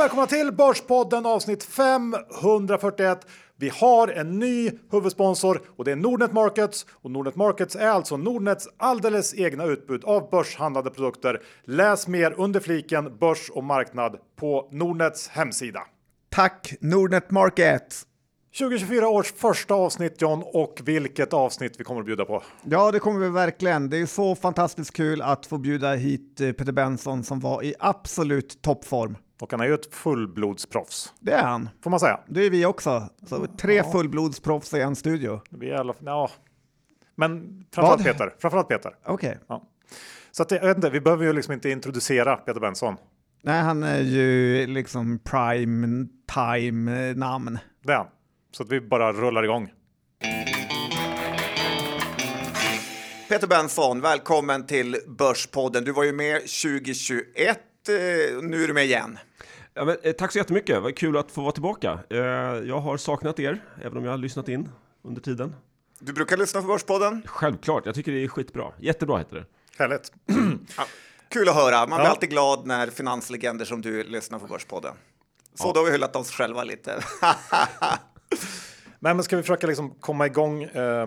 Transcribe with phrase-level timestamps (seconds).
[0.00, 3.26] välkomna till Börspodden avsnitt 541.
[3.56, 6.86] Vi har en ny huvudsponsor och det är Nordnet Markets.
[6.90, 11.42] Och Nordnet Markets är alltså Nordnets alldeles egna utbud av börshandlade produkter.
[11.64, 15.80] Läs mer under fliken börs och marknad på Nordnets hemsida.
[16.30, 18.06] Tack Nordnet Markets!
[18.58, 22.42] 2024 års första avsnitt John och vilket avsnitt vi kommer att bjuda på.
[22.64, 23.90] Ja, det kommer vi verkligen.
[23.90, 27.74] Det är så fantastiskt kul att få bjuda hit eh, Peter Benson som var i
[27.78, 29.16] absolut toppform.
[29.40, 31.12] Och han är ju ett fullblodsproffs.
[31.20, 31.68] Det är han.
[31.82, 32.20] Får man säga.
[32.28, 33.08] Det är vi också.
[33.26, 33.92] Så tre ja.
[33.92, 35.40] fullblodsproffs i en studio.
[35.50, 36.30] Vi är alla, ja.
[37.14, 38.12] Men framförallt Vad?
[38.12, 38.34] Peter.
[38.38, 38.94] Framförallt Peter.
[39.04, 39.28] Okej.
[39.28, 39.40] Okay.
[39.48, 39.62] Ja.
[40.30, 42.96] Så att, jag vet inte, vi behöver ju liksom inte introducera Peter Benson.
[43.42, 47.58] Nej, han är ju liksom prime time namn.
[47.82, 48.06] Det är han.
[48.52, 49.70] Så att vi bara rullar igång.
[53.28, 55.84] Peter Benson, välkommen till Börspodden.
[55.84, 59.18] Du var ju med 2021, eh, nu är du med igen.
[59.80, 61.98] Ja, men, eh, tack så jättemycket, vad kul att få vara tillbaka.
[62.10, 62.18] Eh,
[62.68, 64.68] jag har saknat er, även om jag har lyssnat in
[65.02, 65.56] under tiden.
[65.98, 67.22] Du brukar lyssna på Börspodden?
[67.26, 68.72] Självklart, jag tycker det är skitbra.
[68.78, 69.44] Jättebra heter det.
[69.78, 70.12] Härligt.
[70.76, 70.84] ja,
[71.28, 72.10] kul att höra, man blir ja.
[72.10, 74.94] alltid glad när finanslegender som du lyssnar på Börspodden.
[75.54, 75.72] Så ja.
[75.72, 77.04] då har vi hyllat oss själva lite.
[78.98, 81.06] Men, men ska vi försöka liksom komma igång eh,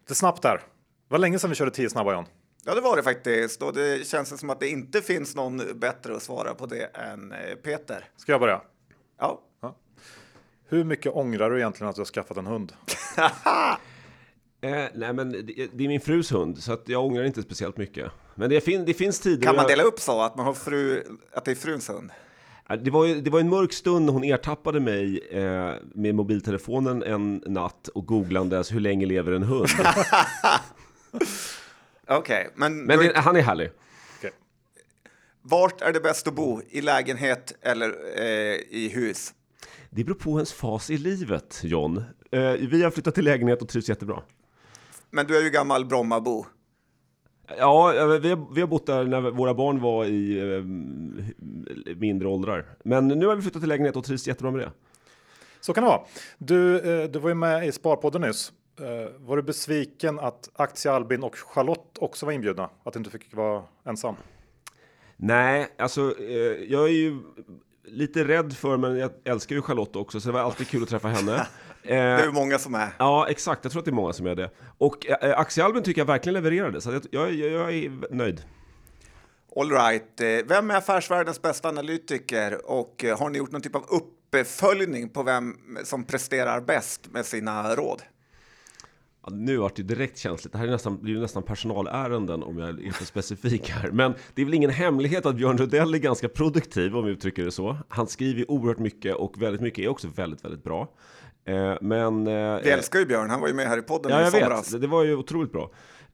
[0.00, 0.56] lite snabbt där?
[0.56, 0.62] Det
[1.08, 2.24] var länge sedan vi körde tio snabba John.
[2.66, 3.62] Ja, det var det faktiskt.
[3.62, 7.32] Och det känns som att det inte finns någon bättre att svara på det än
[7.32, 8.04] eh, Peter.
[8.16, 8.60] Ska jag börja?
[9.18, 9.40] Ja.
[9.60, 9.76] ja.
[10.68, 12.72] Hur mycket ångrar du egentligen att du har skaffat en hund?
[14.60, 17.76] eh, nej, men det, det, är min frus hund, så att jag ångrar inte speciellt
[17.76, 18.10] mycket.
[18.34, 19.42] Men det, fin det finns tider...
[19.42, 22.10] Kan man dela upp så att man har fru, att det är fruns hund?
[22.84, 27.02] Det var, ju, det var en mörk stund när hon ertappade mig eh, med mobiltelefonen
[27.02, 29.68] en natt och googlandes hur länge lever en hund?
[32.08, 32.84] Okej, okay, men...
[32.84, 33.70] Men det, han är härlig.
[34.18, 34.30] Okay.
[35.42, 36.60] Vart är det bäst att bo?
[36.68, 39.34] I lägenhet eller eh, i hus?
[39.90, 42.04] Det beror på ens fas i livet, John.
[42.30, 44.22] Eh, vi har flyttat till lägenhet och trivs jättebra.
[45.10, 46.46] Men du är ju gammal Brommabo.
[47.58, 47.92] Ja,
[48.22, 50.64] vi har, vi har bott där när våra barn var i eh,
[51.96, 52.66] mindre åldrar.
[52.84, 54.72] Men nu har vi flyttat till lägenhet och trivs jättebra med det.
[55.60, 56.00] Så kan det vara.
[56.38, 58.52] Du, eh, du var ju med i Sparpodden nyss.
[58.80, 62.70] Eh, var du besviken att Aktie Albin och Charlotte också var inbjudna?
[62.84, 64.14] Att du inte fick vara ensam?
[65.16, 67.18] Nej, alltså eh, jag är ju
[67.84, 70.88] lite rädd för, men jag älskar ju Charlotte också, så det var alltid kul att
[70.88, 71.46] träffa henne.
[71.82, 72.88] det är många som är.
[72.98, 73.64] Ja, exakt.
[73.64, 74.50] Jag tror att det är många som är det.
[74.78, 78.42] Och eh, aktiealben tycker jag verkligen levererade, så jag, jag, jag är nöjd.
[79.56, 80.20] All right.
[80.20, 85.08] Eh, vem är affärsvärldens bästa analytiker och eh, har ni gjort någon typ av uppföljning
[85.08, 88.02] på vem som presterar bäst med sina råd?
[89.26, 90.52] Ja, nu vart det direkt känsligt.
[90.52, 93.90] Det här är nästan, blir nästan personalärenden om jag är för specifik här.
[93.90, 97.44] Men det är väl ingen hemlighet att Björn Rudell är ganska produktiv om vi uttrycker
[97.44, 97.78] det så.
[97.88, 100.88] Han skriver oerhört mycket och väldigt mycket är också väldigt, väldigt bra.
[101.44, 102.26] Eh, men...
[102.26, 104.74] Eh, Vi älskar ju Björn, han var ju med här i podden ja, i somras.
[104.74, 104.80] Vet.
[104.80, 105.70] Det var ju otroligt bra.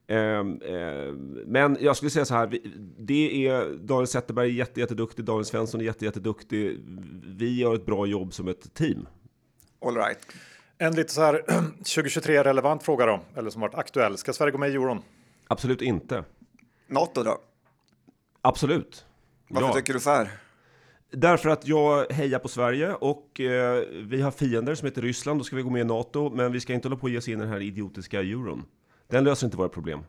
[0.07, 1.13] Eh, eh,
[1.45, 2.59] men jag skulle säga så här,
[2.97, 6.79] det är Daniel Zetterberg jätteduktig, Daniel Svensson är jätteduktig.
[7.25, 9.07] Vi gör ett bra jobb som ett team.
[9.85, 10.19] All right.
[10.81, 11.41] En lite så här
[11.77, 14.17] 2023 relevant fråga då, eller som varit aktuell.
[14.17, 15.01] Ska Sverige gå med i euron?
[15.47, 16.23] Absolut inte.
[16.87, 17.37] NATO då?
[18.41, 19.05] Absolut.
[19.47, 19.73] Varför ja.
[19.73, 20.29] tycker du så här?
[21.11, 25.39] Därför att jag hejar på Sverige och eh, vi har fiender som heter Ryssland.
[25.39, 27.17] Då ska vi gå med i NATO, men vi ska inte hålla på att ge
[27.17, 28.65] oss in i den här idiotiska euron.
[29.07, 29.99] Den löser inte våra problem.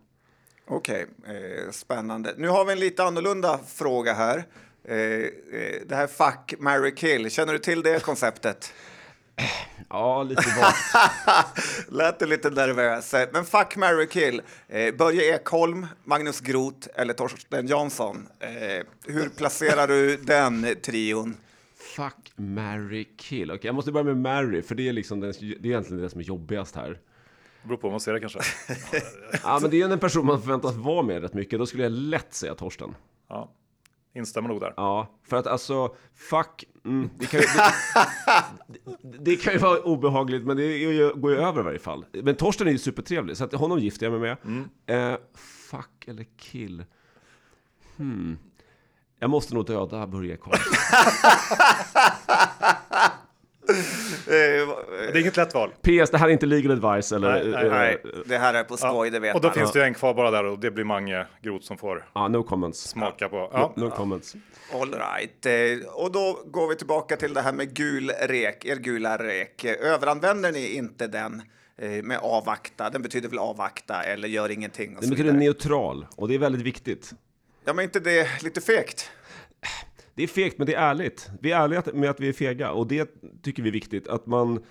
[0.66, 2.34] Okej, okay, eh, spännande.
[2.36, 4.44] Nu har vi en lite annorlunda fråga här.
[4.84, 5.28] Eh, eh
[5.86, 7.30] det här fuck, marry, kill.
[7.30, 8.72] Känner du till det konceptet?
[9.88, 10.76] Ja, lite vagt.
[11.88, 13.14] Lät du lite nervös.
[13.32, 14.42] Men fuck, marry, kill.
[14.68, 18.28] Eh, Börje Ekholm, Magnus Groth eller Torsten Jansson.
[18.40, 21.36] Eh, hur placerar du den trion?
[21.96, 23.50] Fuck, marry, kill.
[23.50, 26.02] Okej, okay, jag måste börja med marry, för det är, liksom den, det är egentligen
[26.02, 26.88] det som är jobbigast här.
[27.62, 28.40] Det beror på hur man ser det kanske.
[29.42, 31.58] ja, men det är en person man förväntas vara med rätt mycket.
[31.58, 32.94] Då skulle jag lätt säga Torsten.
[33.28, 33.52] Ja.
[34.14, 34.74] Instämmer nog där.
[34.76, 37.46] Ja, för att alltså, fuck, mm, det, kan ju,
[39.02, 40.78] det, det, kan ju vara obehagligt, men det
[41.14, 42.04] går ju över i varje fall.
[42.12, 44.36] Men Torsten är ju supertrevlig, så att honom gifter jag mig med.
[44.44, 45.12] Mm.
[45.12, 45.18] Eh,
[45.70, 46.84] fuck eller kill?
[47.96, 48.38] Hmm.
[49.18, 50.74] Jag måste nog döda Börje Karlsson.
[54.26, 54.34] det
[55.12, 55.70] är inget lätt val.
[55.70, 57.32] PS, det här är inte legal advice eller?
[57.32, 57.98] Nej, nej, nej.
[58.04, 59.12] Eh, det här är på skoj, ja.
[59.12, 59.54] det vet Och då man.
[59.54, 62.28] finns det ju en kvar bara där och det blir Mange Groth som får ja,
[62.28, 62.80] no comments.
[62.88, 63.50] smaka på.
[63.52, 63.72] Ja.
[63.76, 64.34] No, no comments.
[64.74, 65.46] All right.
[65.46, 69.64] Eh, och då går vi tillbaka till det här med gul rek, er gula rek.
[69.64, 71.42] Överanvänder ni inte den?
[71.78, 74.96] Eh, med avvakta, den betyder väl avvakta eller gör ingenting?
[75.00, 77.12] den betyder neutral och det är väldigt viktigt.
[77.64, 79.10] Ja, men inte det lite fegt?
[80.14, 81.30] Det är fegt, men det är ärligt.
[81.40, 83.10] Vi är ärliga med att vi är fega och det
[83.42, 84.08] tycker vi är viktigt.
[84.08, 84.64] Att man...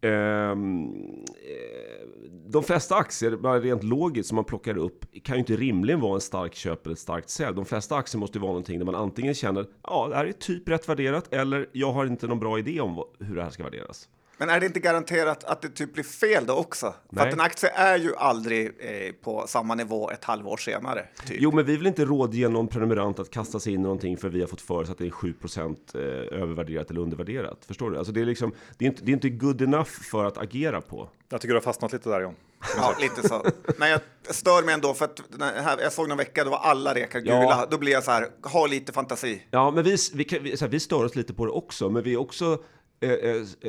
[0.00, 0.86] Ehm,
[1.24, 2.06] eh,
[2.48, 6.14] de flesta aktier, bara rent logiskt, som man plockar upp kan ju inte rimligen vara
[6.14, 7.56] en stark köp eller ett starkt sälj.
[7.56, 10.32] De flesta aktier måste ju vara någonting där man antingen känner ja, det här är
[10.32, 13.62] typ rätt värderat eller jag har inte någon bra idé om hur det här ska
[13.62, 14.08] värderas.
[14.38, 16.94] Men är det inte garanterat att det typ blir fel då också?
[17.08, 17.28] För Nej.
[17.28, 21.06] att en aktie är ju aldrig eh, på samma nivå ett halvår senare.
[21.26, 21.36] Typ.
[21.40, 24.28] Jo, men vi vill inte rådge någon prenumerant att kasta sig in i någonting för
[24.28, 26.00] vi har fått för oss att det är 7 eh,
[26.42, 27.64] övervärderat eller undervärderat.
[27.66, 27.98] Förstår du?
[27.98, 30.80] Alltså det är liksom, det är inte, det är inte good enough för att agera
[30.80, 31.08] på.
[31.28, 32.34] Jag tycker du har fastnat lite där John.
[32.76, 33.46] Ja, lite så.
[33.78, 34.00] Men jag
[34.30, 37.34] stör mig ändå för att här, jag såg någon vecka, då var alla rekar gula.
[37.34, 37.66] Ja.
[37.70, 39.42] Då blir jag så här, ha lite fantasi.
[39.50, 41.90] Ja, men vi, vi, kan, vi, så här, vi stör oss lite på det också,
[41.90, 42.58] men vi är också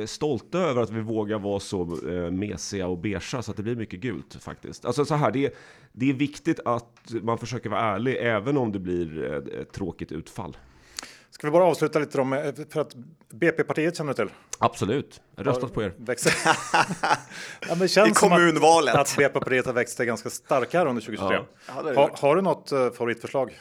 [0.06, 3.76] stolta över att vi vågar vara så eh, mesiga och beiga så att det blir
[3.76, 4.84] mycket gult faktiskt.
[4.84, 5.52] Alltså så här, det är,
[5.92, 10.12] det är viktigt att man försöker vara ärlig även om det blir eh, ett tråkigt
[10.12, 10.56] utfall.
[11.30, 12.94] Ska vi bara avsluta lite då med, för att
[13.30, 14.34] BP-partiet känner du till?
[14.58, 15.92] Absolut, jag har röstat på er.
[17.68, 18.94] Ja, men känns I som kommunvalet.
[18.94, 21.36] Att, att BP-partiet har växt sig ganska starka här under 2023.
[21.36, 21.44] Ja.
[21.66, 23.58] Ja, har har, du något favoritförslag?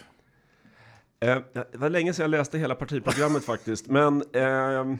[1.19, 4.97] Eh, det var länge sedan jag läste hela partiprogrammet faktiskt, men ehm,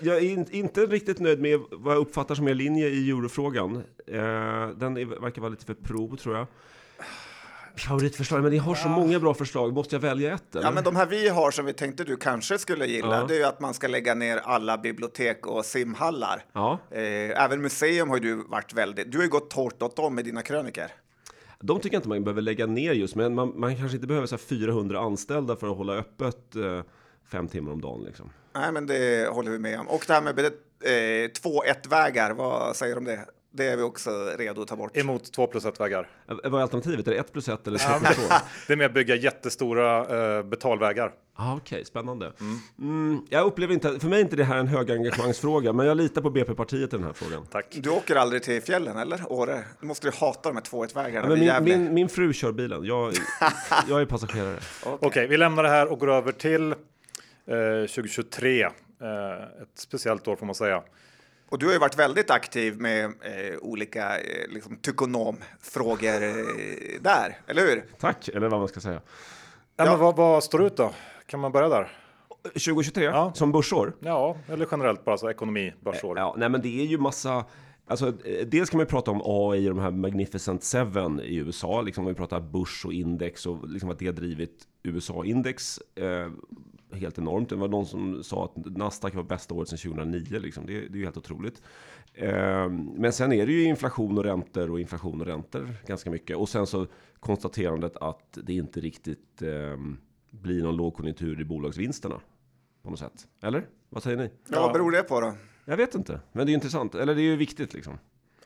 [0.00, 3.76] jag är in, inte riktigt nöjd med vad jag uppfattar som er linje i eurofrågan.
[4.06, 6.46] Eh, den är, verkar vara lite för prov, tror jag.
[7.76, 9.72] Favoritförslag, men ni har så många bra förslag.
[9.72, 10.54] Måste jag välja ett?
[10.54, 10.66] Eller?
[10.66, 13.24] Ja, men de här vi har som vi tänkte du kanske skulle gilla, Ja.
[13.28, 16.44] det är ju att man ska lägga ner alla bibliotek och simhallar.
[16.52, 16.78] ja.
[16.90, 20.14] Eh, även museum har ju du varit väldigt, du har ju gått hårt åt dem
[20.14, 20.92] med dina kröniker.
[21.62, 24.26] De tycker jag inte man behöver lägga ner just, men man, man kanske inte behöver
[24.26, 26.80] så här 400 anställda för att hålla öppet eh,
[27.30, 28.04] fem timmar om dagen.
[28.04, 28.30] Liksom.
[28.54, 29.88] Nej, men det håller vi med om.
[29.88, 33.26] Och det här med eh, 2-1-vägar, vad säger du om det?
[33.54, 34.96] Det är vi också redo att ta bort.
[34.96, 36.08] Emot 2 plus 1 vägar.
[36.28, 37.06] Eh, Vad är alternativet?
[37.06, 38.22] Är det 1 plus 1 eller 2 plus 2?
[38.66, 41.12] Det är med att bygga jättestora uh, betalvägar.
[41.36, 42.32] Ah, Okej, spännande.
[42.78, 45.96] Mm, jag upplever inte, för mig är inte det här en hög engagemangsfråga, men jag
[45.96, 47.46] litar på BP-partiet i den här frågan.
[47.50, 47.66] Tack.
[47.70, 49.32] Du åker aldrig till fjällen, eller?
[49.32, 49.64] Åre?
[49.80, 52.52] Du måste ju hata de här 2-1-vägarna Ja, men vid min, min, min fru kör
[52.52, 53.12] bilen, jag,
[53.88, 54.58] jag är passagerare.
[54.84, 56.76] Okej, vi lämnar det här och går över till eh,
[57.80, 58.62] 2023.
[58.62, 58.70] Eh,
[59.62, 60.82] ett speciellt år får man säga.
[61.52, 67.38] Och du har ju varit väldigt aktiv med eh, olika eh, liksom, tykonomfrågor eh, där,
[67.46, 67.84] eller hur?
[68.00, 69.00] Tack, eller vad man ska säga.
[69.76, 69.90] Ja, Ja.
[69.90, 70.92] Men vad, vad står ut då?
[71.26, 71.92] Kan man börja där?
[72.42, 73.32] 2023, Ja.
[73.34, 73.92] som börsår?
[74.00, 76.18] Ja, eller generellt bara så ekonomi, börsår.
[76.18, 77.44] Ja, nej men det är ju massa...
[77.86, 81.36] Alltså, eh, dels kan man ju prata om AI och de här Magnificent Seven i
[81.36, 86.30] USA, liksom vi pratar börs och index och liksom att det har drivit USA-index eh,
[86.94, 87.48] helt enormt.
[87.48, 90.66] Det var någon som sa att Nasdaq var bästa året sedan 2009, liksom.
[90.66, 91.62] det, det är ju helt otroligt.
[92.14, 96.36] Eh, men sen är det ju inflation och räntor och inflation och räntor ganska mycket.
[96.36, 96.86] Och sen så
[97.20, 99.76] konstaterandet att det inte riktigt eh,
[100.30, 102.20] blir någon lågkonjunktur i bolagsvinsterna
[102.82, 103.28] på något sätt.
[103.42, 103.66] Eller?
[103.88, 104.30] Vad säger ni?
[104.48, 104.60] Ja.
[104.60, 105.34] Vad beror det på då?
[105.64, 106.94] Jag vet inte, men det är intressant.
[106.94, 107.98] Eller det är ju viktigt liksom.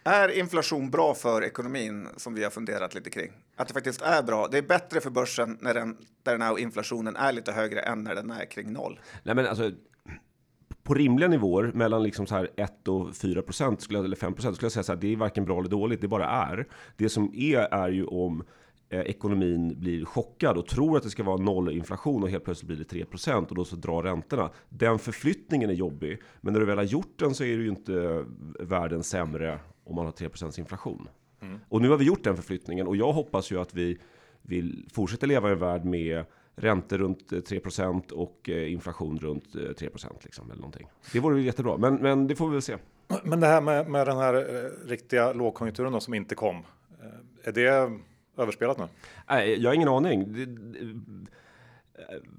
[0.07, 3.33] Är inflation bra för ekonomin som vi har funderat lite kring?
[3.57, 4.49] Att det faktiskt är bra.
[4.51, 8.05] Det är bättre för börsen när den, där den här inflationen är lite högre än
[8.05, 9.01] när den är kring noll.
[9.23, 9.71] Nej, men alltså
[10.83, 14.57] på rimliga nivåer mellan liksom så här 1 och 4 procent skulle eller 5 procent
[14.57, 15.01] skulle jag säga så här.
[15.01, 16.01] Det är varken bra eller dåligt.
[16.01, 16.67] Det bara är.
[16.97, 18.45] Det som är är ju om
[18.89, 22.67] eh, ekonomin blir chockad och tror att det ska vara noll inflation och helt plötsligt
[22.67, 24.51] blir det 3 procent och då så drar räntorna.
[24.69, 27.69] Den förflyttningen är jobbig, men när du väl har gjort den så är det ju
[27.69, 31.09] inte eh, världen sämre om man har 3 procents inflation.
[31.69, 33.99] Och nu har vi gjort den förflyttningen och jag hoppas ju att vi
[34.43, 36.25] vill fortsätta leva i en värld med
[36.57, 40.87] räntor runt eh, 3% och eh, inflation runt eh, 3% liksom, eller någonting.
[41.13, 42.77] Det vore ju jättebra, men, men det får vi väl se.
[43.25, 46.57] Men det här med, med den här eh, riktiga lågkonjunkturen då, som inte kom.
[46.57, 47.91] Eh, är det
[48.39, 48.85] överspelat nu?
[49.29, 50.33] Nej, jag har ingen aning.
[50.33, 51.01] Det, det-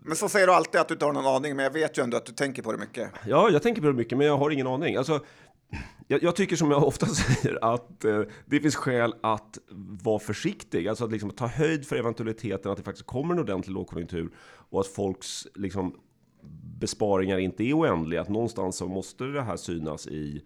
[0.04, 2.04] Men så säger du alltid att du inte har någon aning, men jag vet ju
[2.04, 3.10] ändå att du tänker på det mycket.
[3.27, 4.96] Ja, jag tänker på det mycket, men jag har ingen aning.
[4.96, 5.20] Alltså,
[6.08, 9.58] jag, jag tycker som jag ofta säger att eh, det finns skäl att
[10.04, 13.74] vara försiktig, alltså att liksom ta höjd för eventualiteten att det faktiskt kommer en ordentlig
[13.74, 14.30] lågkonjunktur
[14.70, 15.96] och att folks liksom,
[16.80, 18.22] besparingar inte är oändliga.
[18.22, 20.44] Att någonstans så måste det här synas i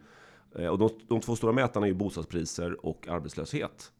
[0.55, 3.91] eh, och de, de två stora mätarna är ju bostadspriser och arbetslöshet.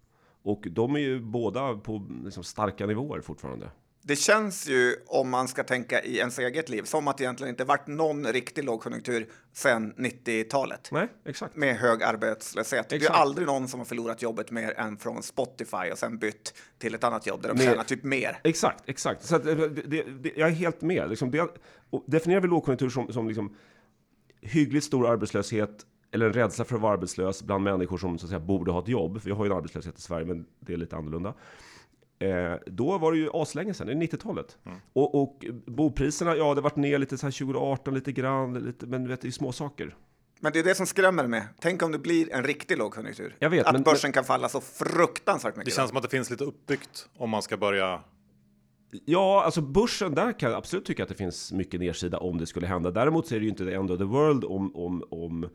[0.44, 3.70] Och de är ju båda på liksom, starka nivåer fortfarande.
[4.04, 7.50] Det känns ju, om man ska tänka i ens eget liv, som att det egentligen
[7.50, 10.90] inte varit någon riktig lågkonjunktur sedan 90-talet.
[10.92, 11.56] Nej, exakt.
[11.56, 12.90] Med hög arbetslöshet.
[12.90, 13.16] Det är Exakt.
[13.20, 17.04] aldrig någon som har förlorat jobbet mer än från Spotify och sen bytt till ett
[17.04, 18.40] annat jobb där de Mer- tjänar typ mer.
[18.44, 19.24] Exakt, exakt.
[19.26, 21.10] Så att, eh, det, det, det, jag är helt med.
[21.10, 21.48] Liksom det,
[22.08, 23.56] definierar vi lågkonjunktur som, som liksom
[24.42, 28.30] hyggligt stor arbetslöshet eller en rädsla för att vara arbetslös bland människor som så att
[28.30, 29.22] säga, borde ha ett jobb.
[29.24, 31.34] Vi har ju en arbetslöshet i Sverige, men det är lite annorlunda.
[32.22, 34.58] Eh, då var det ju aslänge sedan, det är 90-talet.
[34.94, 39.08] Och, och bopriserna, ja det varit ner lite så här 2018 lite grann, lite, men
[39.08, 39.96] vet, det är små saker.
[40.40, 41.44] Men det är det som skrämmer mig.
[41.60, 43.36] Tänk om det blir en riktig lågkonjunktur.
[43.40, 45.74] Jag vet, att men- börsen kan falla så fruktansvärt Det mycket.
[45.74, 48.02] känns som att det finns lite uppbyggt om man ska börja.
[49.06, 52.46] Ja, alltså börsen, där kan jag absolut tycka att det finns mycket nedsida om det
[52.46, 52.92] skulle hända.
[52.92, 55.50] Däremot så är det ju inte the end of the world om, om, om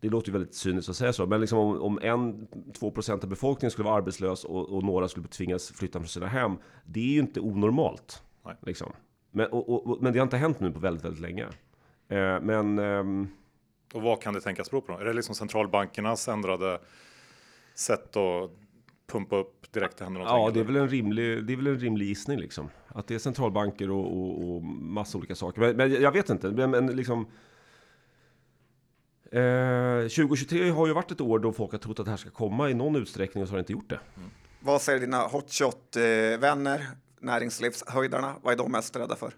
[0.00, 3.24] det låter ju väldigt cyniskt att säga så, men liksom om, om en, två procent
[3.24, 6.56] av befolkningen skulle vara arbetslös och, och några skulle tvingas flytta från sina hem.
[6.84, 8.22] Det är ju inte onormalt.
[8.44, 8.54] Nej.
[8.62, 8.92] Liksom.
[9.30, 11.44] Men, och, och, men det har inte hänt nu på väldigt, väldigt länge.
[12.08, 13.28] Eh, men ehm,
[13.94, 14.92] Och vad kan det tänkas bero på?
[14.92, 14.98] Då?
[14.98, 16.80] Är det liksom centralbankernas ändrade
[17.74, 18.50] sätt att
[19.12, 20.44] pumpa upp direkt det händer någonting?
[20.44, 22.68] Ja, det är väl en rimlig, det är väl en rimlig gissning liksom.
[22.88, 25.60] Att det är centralbanker och, och, och massa olika saker.
[25.60, 27.26] Men, men jag vet inte, men, men liksom...
[29.32, 32.30] Eh, 2023 har ju varit ett år då folk har trott att det här ska
[32.30, 34.00] komma i någon utsträckning och så har det inte gjort det.
[34.60, 36.86] Vad säger dina hotshot-vänner,
[37.20, 38.34] näringslivshöjdarna?
[38.42, 39.32] Vad är de mest rädda för?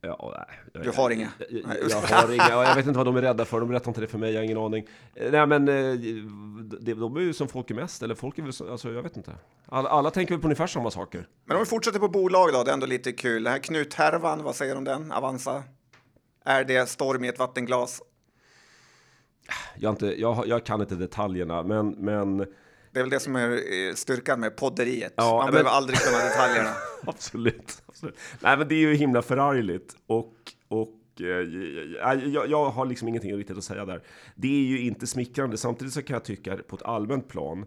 [0.00, 1.28] Ja, nej, Du har inga?
[1.38, 3.68] Jag, jag, jag har inga, ja, jag vet inte vad de är rädda för, de
[3.68, 4.86] berättar inte det för mig, jag har ingen aning.
[5.14, 8.52] Eh, Nej men, eh, de är ju som folk är mest, eller folk är väl
[8.52, 9.32] så, alltså jag vet inte.
[9.66, 11.28] Alla, alla tänker väl på ungefär samma saker.
[11.44, 13.42] Men om vi fortsätter på bolag då, det är ändå lite kul.
[13.44, 15.12] Det här Knut-härvan, vad säger du om den?
[15.12, 15.62] Avanza?
[16.44, 18.02] Är det storm i ett vattenglas?
[19.80, 22.46] Jag, inte, jag, jag kan inte detaljerna, men, men Det
[22.92, 25.12] är väl det som är eh, styrkan med podderiet.
[25.16, 26.70] Ja, Man men- behöver aldrig kunna detaljerna.
[27.06, 28.16] absolut, absolut.
[28.40, 30.34] Nej men det är ju himla förargligt och,
[30.68, 34.02] och eh, jag, jag, jag har liksom ingenting riktigt att säga där.
[34.34, 35.56] Det är ju inte smickrande.
[35.56, 37.66] Samtidigt så kan jag tycka på ett allmänt plan,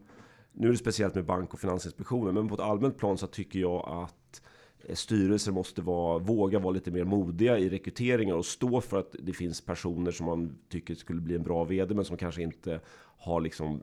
[0.54, 3.60] nu är det speciellt med Bank och Finansinspektionen, men på ett allmänt plan så tycker
[3.60, 4.42] jag att
[4.86, 9.16] Eh, styrelser måste vara, våga vara lite mer modiga i rekryteringar och stå för att
[9.20, 12.80] det finns personer som man tycker skulle bli en bra vd, men som kanske inte
[13.18, 13.82] har liksom,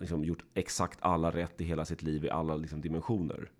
[0.00, 3.50] liksom gjort exakt alla rätt i hela sitt liv i alla liksom dimensioner.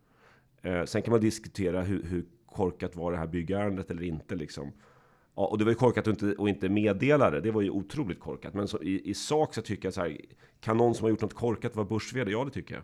[0.62, 4.35] Eh, sen kan man diskutera hur, hur korkat var det här byggärendet eller inte.
[4.35, 4.73] Liksom.
[5.35, 7.40] Ja, och det var ju korkat att inte, och inte meddela det.
[7.40, 8.54] Det var ju otroligt korkat.
[8.54, 10.21] Men så, i, i sak så tycker jag så här.
[10.61, 12.83] Kan någon som har gjort något korkat vara börs Ja, det tycker jag.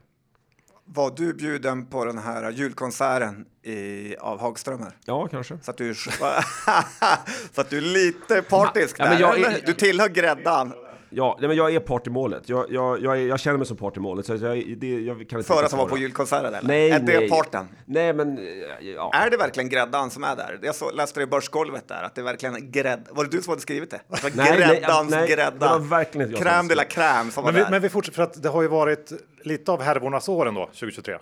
[0.94, 4.97] Var du bjuden på den här julkonserten i, av Hagströmer?
[5.04, 5.59] Ja, kanske.
[5.62, 5.94] Så att du,
[7.54, 9.18] så att du är lite partisk Ja, där.
[9.20, 9.56] jag?
[9.66, 10.73] Du tillhör gräddan.
[11.12, 12.49] Ja, nej, men jag är part i målet.
[12.49, 14.26] Jag, jag, jag, jag känner mig som part i målet.
[14.26, 14.40] Så jag,
[14.76, 16.69] det, jag kan inte För att han var på julkonserten eller?
[16.69, 17.29] Nej, är det nej.
[17.29, 17.69] parten?
[17.85, 18.45] Nej, men eh,
[18.88, 19.11] ja.
[19.14, 20.59] Är det verkligen gräddan som är där?
[20.62, 23.09] Jag så, läste det i börsgolvet där, att det är verkligen grädd...
[23.11, 24.00] Var det du som hade skrivit det?
[24.09, 25.69] det var Nej, gräddans nej, det grädda.
[25.69, 27.71] var verkligen inte jag Crème hade de la crème som var Men vi, där.
[27.71, 29.12] men vi fortsätter för att det har ju varit
[29.43, 31.19] lite av härvornas år ändå 2023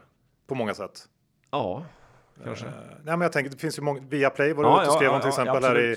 [0.48, 1.04] på många sätt.
[1.50, 1.84] ja,
[2.44, 2.66] kanske.
[2.66, 2.72] Eh,
[3.04, 5.08] nej, men jag tänker, det finns ju många Viaplay var du Ja, ute och skrev
[5.10, 5.96] ja, om till ja, exempel här i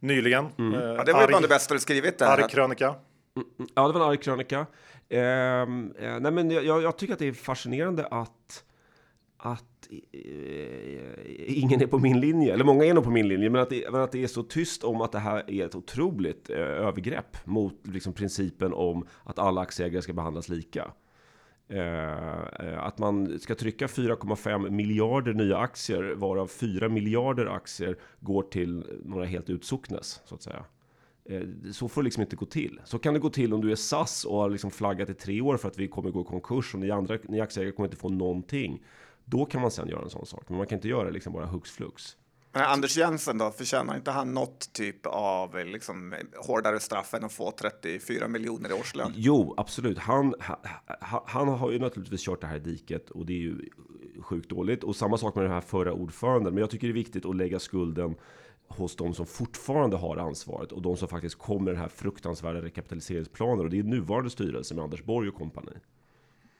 [0.00, 0.44] nyligen.
[0.44, 0.50] Eh,
[0.96, 2.26] ja, det var ju bland det bästa du skrivit där.
[2.26, 2.50] Arg att-
[3.36, 4.66] Mm, mm, Ja, det var en arg krönika.
[5.08, 8.64] Ehm, eh, nej, men jag, jag tycker att det är fascinerande att,
[9.36, 13.50] att eh, eh, ingen är på min linje, eller många är nog på min linje,
[13.50, 15.74] men att, det, men att det är så tyst om att det här är ett
[15.74, 20.90] otroligt eh, övergrepp mot liksom, principen om att alla aktieägare ska behandlas lika.
[21.68, 28.84] Eh, att man ska trycka 4,5 miljarder nya aktier, varav 4 miljarder aktier går till
[29.04, 30.64] några helt utsocknes, så att säga.
[31.24, 32.80] Eh, Så får det liksom inte gå till.
[32.84, 35.40] Så kan det gå till om du är SAS och har liksom flaggat i tre
[35.40, 37.96] år för att vi kommer gå i konkurs och ni, andra, ni aktieägare kommer inte
[37.96, 38.82] få någonting.
[39.24, 40.44] Då kan man sen göra en sån sak.
[40.48, 42.16] Men man kan inte göra det liksom bara hux flux.
[42.54, 47.32] Men Anders Jensen då, förtjänar inte han något typ av liksom, hårdare straff än att
[47.32, 49.12] få 34 miljoner i årslön?
[49.16, 49.98] Jo, absolut.
[49.98, 50.60] Han, ha,
[51.00, 53.68] ha, han har ju naturligtvis kört det här diket och det är ju
[54.20, 54.84] sjukt dåligt.
[54.84, 56.54] Och samma sak med den här förra ordföranden.
[56.54, 58.14] Men jag tycker det är viktigt att lägga skulden
[58.76, 63.60] hos de som fortfarande har ansvaret och de som faktiskt kommer den här fruktansvärda rekapitaliseringsplanen.
[63.60, 65.72] Och det är nuvarande styrelse med Anders Borg och kompani.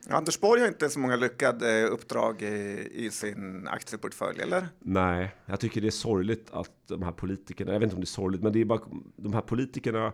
[0.09, 4.69] Anders Borg har inte så många lyckade eh, uppdrag i, i sin aktieportfölj, eller?
[4.79, 8.05] Nej, jag tycker det är sorgligt att de här politikerna, jag vet inte om det
[8.05, 8.81] är sorgligt, men det är bara
[9.17, 10.13] de här politikerna,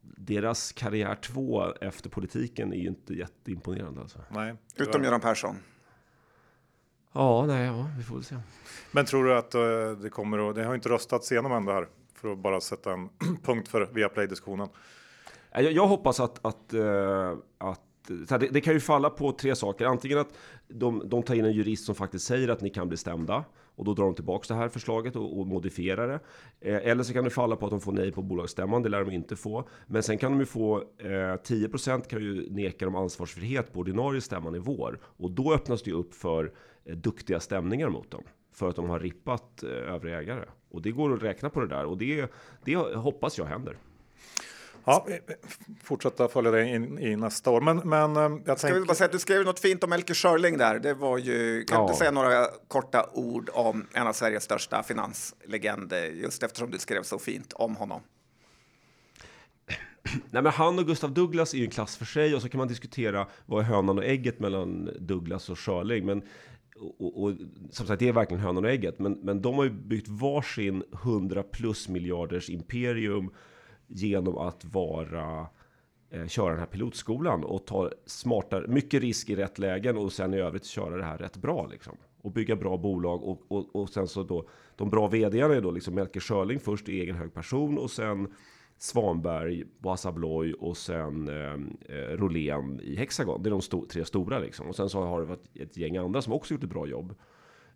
[0.00, 4.18] deras karriär två efter politiken är ju inte jätteimponerande alltså.
[4.30, 4.54] Nej.
[4.76, 5.56] Utom Göran Persson.
[7.12, 8.36] Ja, nej, ja, vi får väl se.
[8.90, 9.60] Men tror du att eh,
[10.02, 12.60] det kommer att, det har ju inte röstats igenom än det här, för att bara
[12.60, 13.08] sätta en
[13.44, 14.68] punkt för Viaplay-diskussionen.
[15.52, 17.80] Jag, jag hoppas att, att, eh, att
[18.28, 19.86] det, det kan ju falla på tre saker.
[19.86, 20.34] Antingen att
[20.68, 23.44] de, de tar in en jurist som faktiskt säger att ni kan bli stämda
[23.76, 26.20] och då drar de tillbaka det här förslaget och, och modifierar det.
[26.70, 29.04] Eh, eller så kan det falla på att de får nej på bolagsstämman, det lär
[29.04, 29.68] de inte få.
[29.86, 34.20] Men sen kan de ju få eh, 10% kan ju neka dem ansvarsfrihet på ordinarie
[34.20, 36.52] stämman i vår och då öppnas det ju upp för
[36.84, 38.22] duktiga stämningar mot dem
[38.54, 40.44] för att de har rippat eh, övriga ägare.
[40.70, 42.32] Och det går att räkna på det där och det,
[42.64, 43.76] det hoppas jag händer.
[44.84, 45.16] Ja, eh,
[45.82, 47.60] fortsätta följa det in i nästa år.
[47.60, 48.86] Men, men eh, jag Ska vi tänker...
[48.86, 50.78] bara säga att du skrev något fint om Melker Schörling där.
[50.78, 51.86] Det var ju, kan du Ja.
[51.86, 57.02] inte säga några korta ord om en av Sveriges största finanslegender, just eftersom du skrev
[57.02, 58.00] så fint om honom?
[60.30, 62.58] Nej, men han och Gustav Douglas är ju en klass för sig och så kan
[62.58, 66.06] man diskutera vad är hönan och ägget mellan Douglas och Schörling.
[66.06, 66.22] Men,
[66.82, 67.32] och, och,
[67.70, 68.98] som sagt, det är verkligen hönan och ägget.
[68.98, 73.30] Men, men de har ju byggt varsin 100 plus miljarders imperium
[73.86, 75.46] genom att vara
[76.10, 80.34] eh, köra den här pilotskolan och ta smarta, mycket risk i rätt lägen och sen
[80.34, 81.96] i övrigt köra det här rätt bra liksom.
[82.22, 85.70] Och bygga bra bolag och, och, och sen så då de bra vdarna är då
[85.70, 88.28] liksom Melker Schörling först i egen hög person och sen
[88.82, 93.42] Svanberg, Boassa Abloy och sen eh, eh, Rolén i Hexagon.
[93.42, 94.68] Det är de sto tre stora liksom.
[94.68, 97.14] Och sen så har det varit ett gäng andra som också gjort ett bra jobb.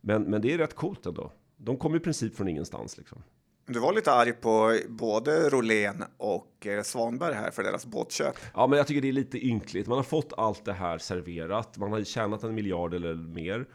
[0.01, 1.33] Men, men det är rätt coolt ändå.
[1.57, 3.23] De kommer i princip från ingenstans liksom.
[3.67, 8.37] Du var lite arg på både Rolén och eh, Svanberg här för deras båtköp.
[8.55, 9.87] Ja, men jag tycker det är lite ynkligt.
[9.87, 11.79] Man har fått allt det här serverat.
[11.79, 13.67] Man har tjänat en miljard eller mer.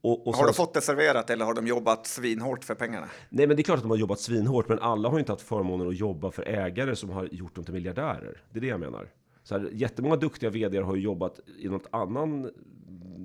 [0.00, 3.06] Och, och Har de fått det serverat eller har de jobbat svinhårt för pengarna?
[3.28, 5.32] Nej, men det är klart att de har jobbat svinhårt, men alla har ju inte
[5.32, 8.42] haft förmånen att jobba för ägare som har gjort dem till miljardärer.
[8.50, 9.10] Det är det jag menar.
[9.42, 12.50] Så här, jättemånga duktiga vd har ju jobbat i något annan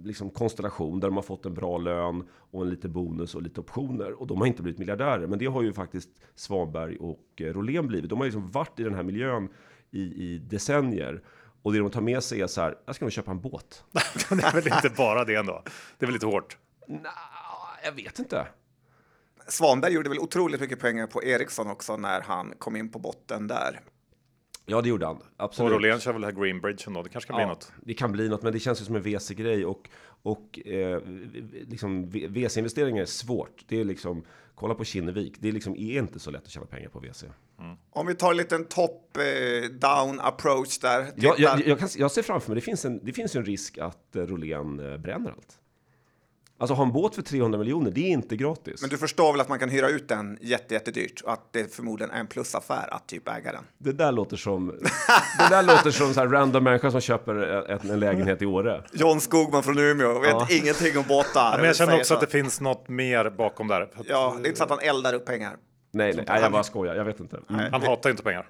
[0.03, 3.59] liksom, konstellation där de har fått en bra lön och en lite bonus och lite
[3.59, 5.27] optioner och de har inte blivit miljardärer.
[5.27, 8.09] Men det har ju faktiskt Svanberg och eh, Rolén blivit.
[8.09, 9.49] De har liksom varit i den här miljön
[9.91, 11.23] i, i decennier.
[11.61, 13.83] Och det de tar med sig är så här, jag ska nog köpa en båt.
[14.29, 15.61] det är väl inte bara det ändå.
[15.97, 16.57] Det är väl lite hårt.
[16.87, 17.09] Nå,
[17.83, 18.47] jag vet inte.
[19.47, 23.47] Svanberg gjorde väl otroligt mycket pengar på Ericsson också när han kom in på botten
[23.47, 23.81] där.
[24.65, 25.15] Ja, det gjorde han.
[25.15, 25.73] Och Absolut.
[25.73, 27.03] Rolén kör väl det här Greenbridge då.
[27.03, 27.71] Det kanske kan bli Ja, något.
[27.81, 29.89] det kan bli något, men det känns ju som en VC-grej och,
[30.21, 31.01] och eh,
[31.67, 33.63] liksom VC-investeringar är svårt.
[33.67, 34.25] Det är liksom,
[34.55, 37.23] kolla på Kinnevik, det är liksom är inte så lätt att tjäna pengar på VC.
[37.89, 40.99] Om vi tar en liten top-down approach där.
[41.15, 43.45] Jag, Tittar- jag, jag, kan, jag ser framför mig, det finns, en, det finns en
[43.45, 45.59] risk att eh, Rolén eh, bränner allt.
[46.63, 48.81] Alltså ha en båt för 300 miljoner, det är inte gratis.
[48.81, 51.75] Men du förstår väl att man kan hyra ut den jätte, jättedyrt och att det
[51.75, 53.63] förmodligen är en plusaffär att typ äga den.
[53.77, 54.67] Det där låter som,
[55.37, 58.83] det där låter som så här random människa som köper en, en lägenhet i Åre.
[58.91, 60.47] John Skogman från Umeå vet Ja.
[60.51, 61.57] ingenting om båtar.
[61.57, 62.13] Men jag känner också så.
[62.13, 63.89] att det finns något mer bakom där.
[64.07, 65.55] Ja, det är inte så att han eldar upp pengar.
[65.91, 67.39] Nej, nej, nej jag bara skojar, jag vet inte.
[67.49, 67.71] Mm.
[67.71, 68.47] Han hatar inte pengar.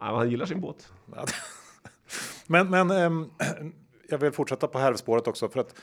[0.00, 0.88] Ja, Han gillar sin båt.
[2.46, 3.30] Men, men ehm,
[4.08, 5.74] jag vill fortsätta på härvspåret också för att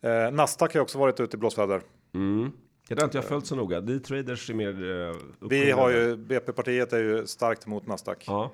[0.00, 1.82] eh, Nasdaq har också varit ute i blåsväder.
[2.14, 2.52] Mm.
[2.88, 3.80] Det har inte jag följt så noga.
[3.80, 8.24] Vi traders är mer uh, Vi har ju BP-partiet är ju starkt emot Nasdaq.
[8.26, 8.50] Ja, Ja.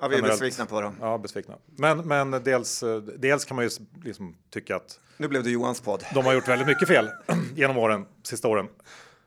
[0.00, 0.40] Ja, vi är Generellt.
[0.40, 1.22] besvikna på dem.
[1.22, 1.54] besvikna.
[1.66, 3.70] Men, men dels, eh, dels kan man ju
[4.04, 6.04] liksom tycka att Nu blev det Johans podd.
[6.14, 7.08] de har gjort väldigt mycket fel
[7.54, 8.68] genom åren, sista åren.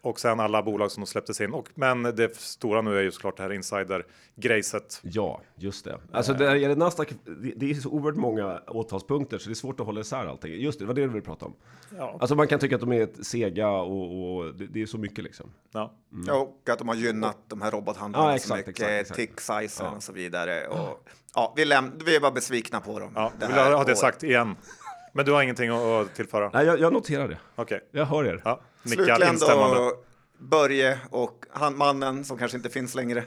[0.03, 1.53] Och sen alla bolag som de släpptes in.
[1.53, 4.99] Och, men det stora nu är ju såklart det här insider-grejset.
[5.03, 5.99] Ja, just det.
[6.11, 7.09] Alltså det, är det, Nasdaq,
[7.55, 10.53] det, är så oerhört många åtalspunkter så det är svårt att hålla isär allting.
[10.53, 11.53] Just det, det var det du ville prata om.
[11.97, 12.17] Ja.
[12.19, 14.97] Alltså man kan tycka att de är ett sega och, och det, det är så
[14.97, 15.51] mycket liksom.
[15.71, 15.93] Ja.
[16.31, 19.19] Och att de har gynnat de här robothandlarna Ja, så exakt, mycket, exakt, exakt.
[19.19, 20.67] tick size och så vidare.
[20.67, 23.11] Och, ja, vi, läm- vi är bara besvikna på dem.
[23.15, 24.55] Ja, vill ha det sagt igen.
[25.11, 26.49] Men du har ingenting att, tillföra?
[26.53, 27.37] Nej, jag, jag noterar det.
[27.55, 27.81] Okej.
[27.91, 28.41] Jag hör er.
[28.45, 29.91] Ja, nickar Slutligen instämmande.
[30.37, 33.23] Börje och han mannen som kanske inte finns längre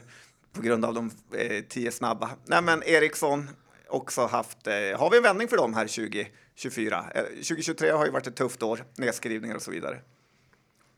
[0.53, 2.29] på grund av de eh, tio snabba.
[2.45, 3.49] Nej, men Ericsson
[3.87, 4.67] också haft.
[4.67, 7.05] Eh, har vi en vändning för dem här 2024?
[7.15, 9.99] Eh, 2023 har ju varit ett tufft år, nedskrivningar och så vidare.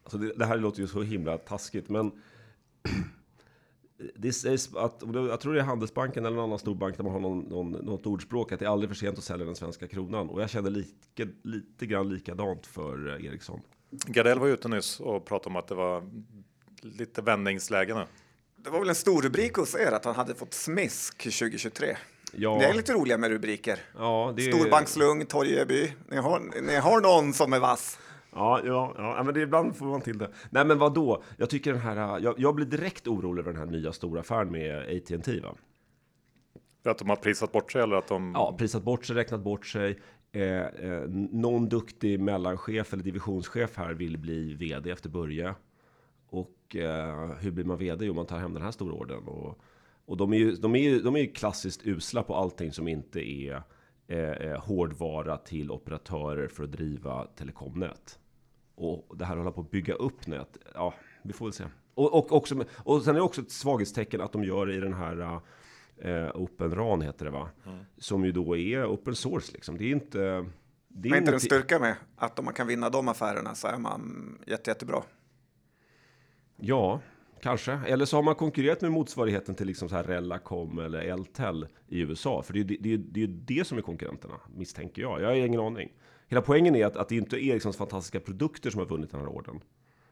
[0.03, 2.11] Alltså det, det här låter ju så himla taskigt, men
[4.15, 7.13] det sägs att, jag tror det är Handelsbanken eller någon annan stor bank där man
[7.13, 9.87] har någon, någon, något ordspråk att det är aldrig för sent att sälja den svenska
[9.87, 10.29] kronan.
[10.29, 13.61] Och jag känner lite, lite grann likadant för eh, Ericsson.
[13.89, 16.03] Gardell var ute nyss och pratade om att det var
[16.81, 18.05] lite vändningsläge nu.
[18.63, 21.97] Det var väl en stor rubrik hos er att han hade fått smisk 2023.
[22.33, 23.79] Ja, Det är lite roliga med rubriker.
[23.97, 25.93] ja, det Storbankslugn, Torgeby.
[26.09, 27.99] Ni har, ni har någon som är vass.
[28.37, 30.29] Ja, ja, ja, men det, ibland får man till det.
[30.49, 31.23] Nej, men vad då?
[31.37, 34.51] Jag tycker den här, jag, jag blir direkt orolig över den här nya stora affären
[34.51, 35.55] med AT&T va?
[36.83, 38.31] För att de har prisat bort sig eller att de...
[38.35, 39.99] Ja, prisat bort sig, räknat bort sig.
[40.31, 45.55] Eh, eh, någon duktig mellanchef eller divisionschef här vill bli vd efter Börje.
[46.29, 48.05] Och eh, hur blir man vd?
[48.05, 49.23] Jo, man tar hem den här stora orden.
[49.27, 49.59] Och,
[50.05, 52.87] och de, är ju, de, är ju, de är ju klassiskt usla på allting som
[52.87, 53.61] inte är
[54.07, 58.19] eh, eh, hårdvara till operatörer för att driva telekomnät.
[58.77, 60.57] Och det här håller på att bygga upp nät.
[60.73, 61.63] Ja, vi får väl se.
[61.93, 64.93] Och, och, också, och sen är det också ett svaghetstecken att de gör i den
[64.93, 65.41] här
[65.97, 67.49] eh, Open RAN heter det va?
[67.97, 69.77] Som ju då är open source liksom.
[69.77, 70.45] Det är inte...
[70.87, 73.67] Det är Men inte en styrka med att om man kan vinna de affärerna så
[73.67, 75.03] är man jätte, jättebra.
[76.55, 77.01] Ja,
[77.41, 77.71] Kanske.
[77.71, 81.99] Eller så har man konkurrerat med motsvarigheten till liksom så här Relacom eller Eltel i
[81.99, 82.41] USA.
[82.41, 85.21] För det är ju det, det, är det som är konkurrenterna, misstänker jag.
[85.21, 85.93] Jag har ingen aning.
[86.27, 89.19] Hela poängen är att, att det inte är Ericssons fantastiska produkter som har vunnit den
[89.19, 89.59] här orden.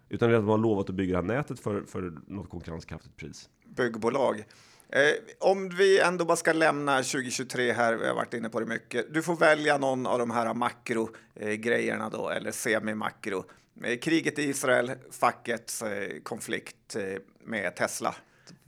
[0.09, 2.49] Utan det är att de har lovat att bygga det här nätet för, för något
[2.49, 3.49] konkurrenskraftigt pris.
[3.65, 4.45] Byggbolag.
[4.89, 5.01] Eh,
[5.39, 9.13] om vi ändå bara ska lämna 2023 här, vi har varit inne på det mycket.
[9.13, 13.43] Du får välja någon av de här makrogrejerna då, eller semi-makro.
[13.83, 17.03] Eh, kriget i Israel, fackets eh, konflikt eh,
[17.43, 18.15] med Tesla.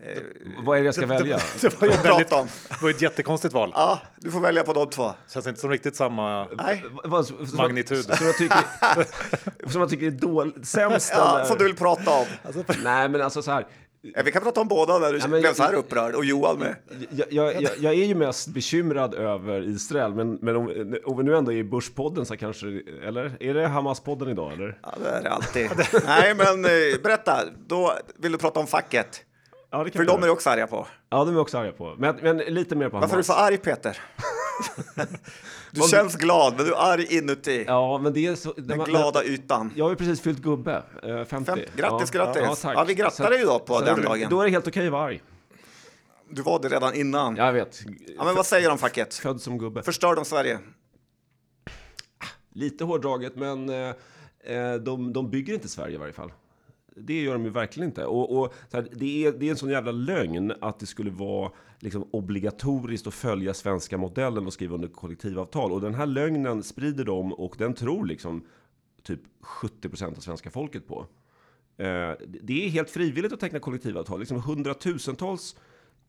[0.04, 0.22] Eh,
[0.66, 1.40] Vad är det jag ska välja?
[1.62, 2.48] Det var ju Prata väldigt, om.
[2.70, 3.72] det var ett jättekonstigt val.
[3.76, 5.12] Ja, du får välja på de två.
[5.34, 6.84] Känns inte som riktigt samma Nej.
[7.04, 8.04] Som- magnitud.
[8.06, 8.58] Som jag tycker,
[9.70, 12.26] som jag tycker är dåligt, sämst Ja, som du vill prata om.
[12.84, 13.68] Nej, men alltså så här.
[14.02, 16.26] Ja, vi kan prata om båda när du Ja, men- blev så här upprörd och
[16.26, 16.76] Johan med.
[17.10, 21.24] Jag, jag, jag, jag är ju mest bekymrad över Israel, men, men om, om vi
[21.24, 22.68] nu ändå är i Börspodden så kanske,
[23.08, 23.38] eller?
[23.44, 24.80] Är det Hamas-podden idag eller?
[24.84, 25.70] Ja, det är det alltid.
[26.06, 27.40] Nej, men eh, berätta.
[27.68, 29.24] Då vill du prata om facket.
[29.78, 30.32] Ja, det kan För de är göra.
[30.32, 30.88] också arga på.
[31.10, 31.96] Ja, de är också arga på.
[31.98, 33.98] Men, men lite mer på Varför är du så arg Peter?
[35.72, 37.64] Du känns glad, men du är arg inuti.
[37.68, 38.54] Ja, men det är så...
[38.58, 39.72] Den glada ytan.
[39.76, 41.52] Jag har ju precis fyllt gubbe, eh, 50.
[41.52, 42.42] Fem, grattis, ja, grattis.
[42.46, 42.78] Ja, tack.
[42.78, 44.30] Ja, vi grattar dig då på så den dagen.
[44.30, 45.22] Då är det helt okej att vara arg.
[46.30, 47.36] Du var det redan innan.
[47.36, 47.80] Ja, Jag vet.
[48.18, 49.14] men vad säger de facket?
[49.14, 49.84] Född som gubbe.
[49.84, 50.60] Förstör de Sverige?
[52.54, 53.94] Lite hårdraget, men eh,
[54.56, 56.32] eh, de, de bygger inte Sverige i varje fall.
[57.00, 58.06] Det gör de ju verkligen inte.
[58.06, 61.12] Och, och så här, det, är, det är en sån jävla lögn att det skulle
[61.12, 65.72] vara liksom, obligatoriskt att följa svenska modellen och skriva under kollektivavtal.
[65.72, 68.46] Och den här lögnen sprider de och den tror liksom
[69.04, 71.00] typ 70 procent av svenska folket på.
[71.78, 74.20] Eh, det är helt frivilligt att teckna kollektivavtal.
[74.20, 75.56] Liksom hundratusentals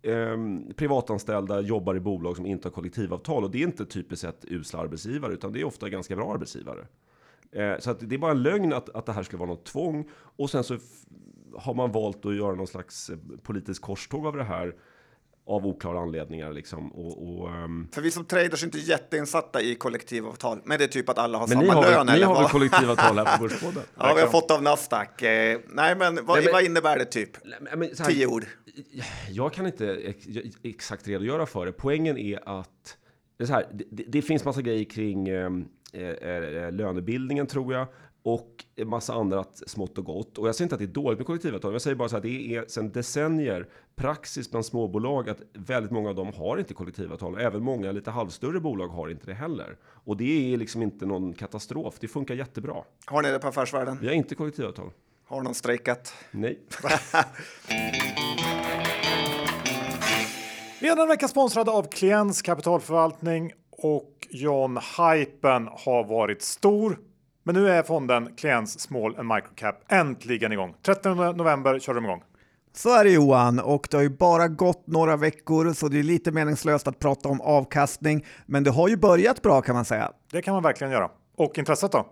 [0.03, 0.37] eh,
[0.77, 3.45] privatanställda jobbar i bolag som inte har kollektivavtal.
[3.45, 6.87] Och det är inte typiskt sett usla arbetsgivare, utan det är ofta ganska bra arbetsgivare.
[7.53, 9.65] Eh, så att det är bara en lögn att, att det här skulle vara något
[9.67, 10.09] tvång.
[10.37, 10.79] Och sen så
[11.57, 14.75] har man valt att göra någon slags eh, politisk korståg av det här
[15.47, 16.53] av oklara anledningar.
[16.53, 16.93] Liksom.
[16.93, 20.61] Och, och, ehm, För vi som traders är inte jätteinsatta i kollektivavtal.
[20.65, 22.49] Men det är typ att alla har men samma har, lön väl, ni har väl
[22.49, 23.83] kollektivavtal här på Börspodden?
[23.99, 25.23] Ja, vi har fått av Nasdaq.
[25.23, 27.31] Eh, nej, men vad, Nej, men- vad innebär det typ?
[27.77, 28.47] Men här- Tio ord.
[29.31, 30.27] Jag kan inte ex
[30.63, 31.73] exakt redogöra för det.
[31.73, 32.97] Poängen är att
[33.37, 35.51] det, är här, det, det finns massa grejer kring eh,
[36.71, 37.87] lönebildningen tror jag
[38.23, 40.39] och en massa annat smått och gott.
[40.39, 41.73] Och jag säger inte att det är dåligt med kollektivavtal.
[41.73, 46.09] Jag säger bara så här, det är sedan decennier praxis bland småbolag att väldigt många
[46.09, 47.39] av dem har inte kollektivavtal.
[47.39, 49.77] Även många lite halvstörre bolag har inte det heller.
[49.85, 51.95] Och det är liksom inte någon katastrof.
[52.01, 52.85] Det funkar jättebra.
[53.05, 53.99] Har ni det på Affärsvärlden?
[54.01, 54.91] Vi har inte kollektivavtal.
[55.27, 56.15] Har någon strejkat?
[56.31, 56.59] Nej.
[60.81, 66.99] Vi är den vecka sponsrade av Klients kapitalförvaltning och John Hypen har varit stor.
[67.43, 70.75] Men nu är fonden Klients Small and Microcap äntligen igång.
[70.83, 72.23] 13 november kör de igång.
[72.73, 76.03] Så är det Johan, och det har ju bara gått några veckor så det är
[76.03, 78.27] lite meningslöst att prata om avkastning.
[78.47, 80.13] Men det har ju börjat bra kan man säga.
[80.33, 81.11] Det kan man verkligen göra.
[81.37, 82.07] Och intresset då?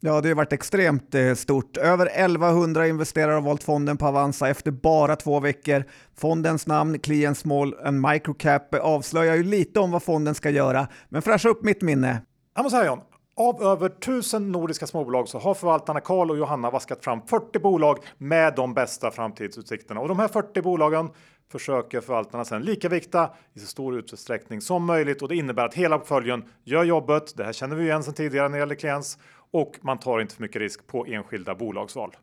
[0.00, 1.76] Ja, det har varit extremt eh, stort.
[1.76, 5.84] Över 1100 investerare har valt fonden på Avanza efter bara två veckor.
[6.16, 10.88] Fondens namn, Client Small and Microcap, avslöjar ju lite om vad fonden ska göra.
[11.08, 12.22] Men fräscha upp mitt minne.
[12.54, 13.00] Jag måste säga John,
[13.36, 17.98] av över 1000 nordiska småbolag så har förvaltarna Karl och Johanna vaskat fram 40 bolag
[18.18, 20.00] med de bästa framtidsutsikterna.
[20.00, 21.10] Och de här 40 bolagen
[21.52, 25.98] försöker förvaltarna sedan likavikta i så stor utsträckning som möjligt och det innebär att hela
[25.98, 27.36] portföljen gör jobbet.
[27.36, 29.18] Det här känner vi igen sedan tidigare när det gäller klients
[29.50, 32.16] och man tar inte för mycket risk på enskilda bolagsval.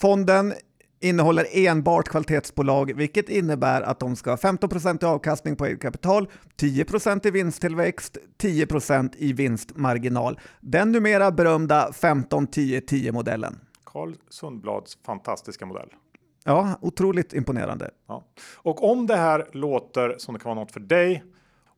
[0.00, 0.54] Fonden
[1.00, 4.70] innehåller enbart kvalitetsbolag, vilket innebär att de ska ha 15
[5.02, 6.28] i avkastning på eget kapital,
[6.60, 10.40] 10% i vinsttillväxt, 10% i vinstmarginal.
[10.60, 13.58] Den numera berömda 15-10-10-modellen.
[13.84, 15.88] Carl Sundblads fantastiska modell.
[16.44, 17.90] Ja, otroligt imponerande.
[18.08, 18.24] Ja.
[18.56, 21.24] Och om det här låter som det kan vara något för dig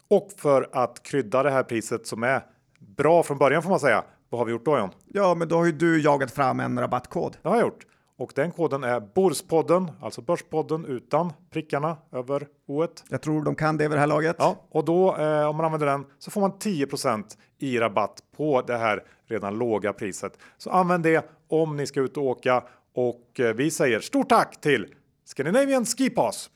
[0.10, 2.42] Och för att krydda det här priset som är
[2.80, 4.04] bra från början får man säga.
[4.30, 4.90] Vad har vi gjort då John?
[5.06, 7.38] Ja, men då har ju du jagat fram en rabattkod.
[7.42, 7.86] Det har jag gjort.
[8.18, 13.04] Och den koden är Borspodden, alltså Börspodden utan prickarna över o -et.
[13.10, 14.36] Jag tror de kan det över det här laget.
[14.40, 18.62] Ja, och då eh, om man använder den så får man 10% i rabatt på
[18.62, 20.38] det här redan låga priset.
[20.58, 22.64] Så använd det om ni ska ut och åka
[22.96, 24.94] och eh, vi säger stort tack till
[25.26, 26.50] Scandinavian Ski Pass.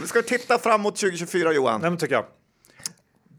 [0.00, 1.80] Vi ska titta framåt 2024 Johan.
[1.80, 2.24] Nej, men tycker jag.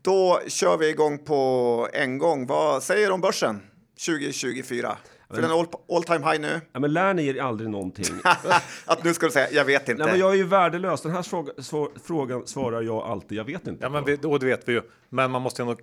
[0.01, 2.47] Då kör vi igång på en gång.
[2.47, 3.61] Vad säger du om börsen
[4.05, 4.97] 2024?
[5.29, 6.61] För den är all, all time high nu.
[6.73, 8.05] Ja, men lär ni er aldrig någonting?
[8.85, 10.03] Att nu ska du säga, jag vet inte.
[10.03, 11.01] Nej, men jag är ju värdelös.
[11.01, 13.37] Den här fråga, svar, frågan svarar jag alltid.
[13.37, 13.83] Jag vet inte.
[13.83, 14.81] Ja, men vi, och det vet vi ju.
[15.09, 15.81] Men man måste ju ändå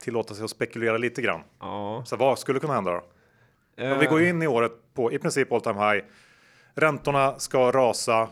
[0.00, 1.40] tillåta sig att spekulera lite grann.
[1.60, 2.04] Ja.
[2.06, 3.04] Så vad skulle kunna hända då?
[3.76, 6.04] Eh, Vi går ju in i året på i princip all time high.
[6.74, 8.28] Räntorna ska rasa.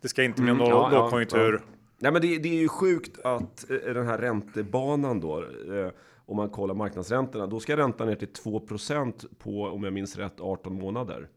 [0.00, 1.60] Det ska inte bli någon ja, ja, lågkonjunktur.
[1.98, 5.90] Nej, men det, det är ju sjukt att eh, den här räntebanan då, eh,
[6.26, 10.40] om man kollar marknadsräntorna, då ska räntan ner till 2% på, om jag minns rätt,
[10.40, 11.28] 18 månader.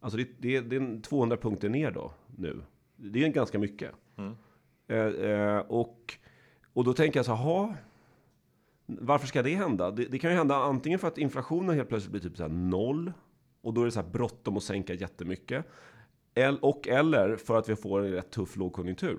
[0.00, 2.62] Alltså det, det, det är en 200 punkter ner då nu.
[2.96, 3.90] Det är ganska mycket.
[4.88, 6.14] Eh, eh, och,
[6.72, 7.74] och då tänker jag så här, "Ha,
[8.86, 9.90] varför ska det hända?
[9.90, 12.50] Det, det kan ju hända antingen för att inflationen helt plötsligt blir typ så här
[12.50, 13.12] noll
[13.62, 15.66] och då är det så här bråttom att sänka jättemycket.
[16.34, 19.18] El, och eller för att vi får en rätt tuff lågkonjunktur.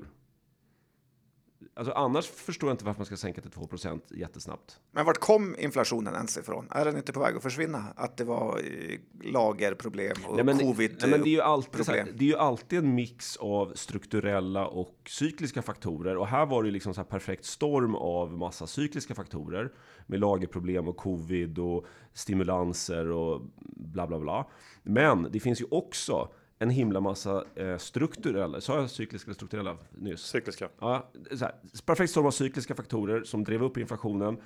[1.78, 4.80] Alltså annars förstår jag inte varför man ska sänka till 2% jättesnabbt.
[4.92, 6.68] Men vart kom inflationen ens ifrån?
[6.72, 7.86] Är den inte på väg att försvinna?
[7.96, 11.76] Att det var eh, lagerproblem och Nej, men, covid nej, men det, är ju alltid,
[11.76, 12.18] här, problem.
[12.18, 16.18] det är ju alltid en mix av strukturella och cykliska faktorer.
[16.18, 19.72] Och här var det ju liksom så här perfekt storm av massa cykliska faktorer.
[20.08, 23.42] Med lagerproblem och covid och stimulanser och
[23.76, 24.48] bla bla bla.
[24.84, 29.78] Men det finns ju också en himla massa eh, strukturella, sa jag cykliska eller strukturella
[29.92, 30.22] nyss?
[30.22, 30.70] Cykliska.
[30.80, 31.54] Ja, så här,
[31.86, 34.38] perfekt storm av cykliska faktorer som drev upp inflationen.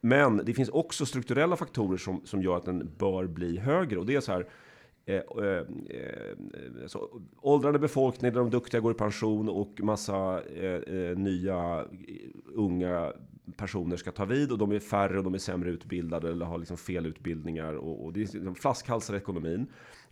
[0.00, 3.98] Men det finns också strukturella faktorer som, som gör att den bör bli högre.
[3.98, 4.46] Och det är så här,
[5.06, 10.94] eh, eh, eh, så, åldrande befolkning där de duktiga går i pension och massa eh,
[10.94, 13.12] eh, nya eh, unga
[13.56, 16.58] personer ska ta vid och de är färre och de är sämre utbildade eller har
[16.58, 19.66] liksom fel utbildningar och, och det är liksom flaskhalsar i ekonomin.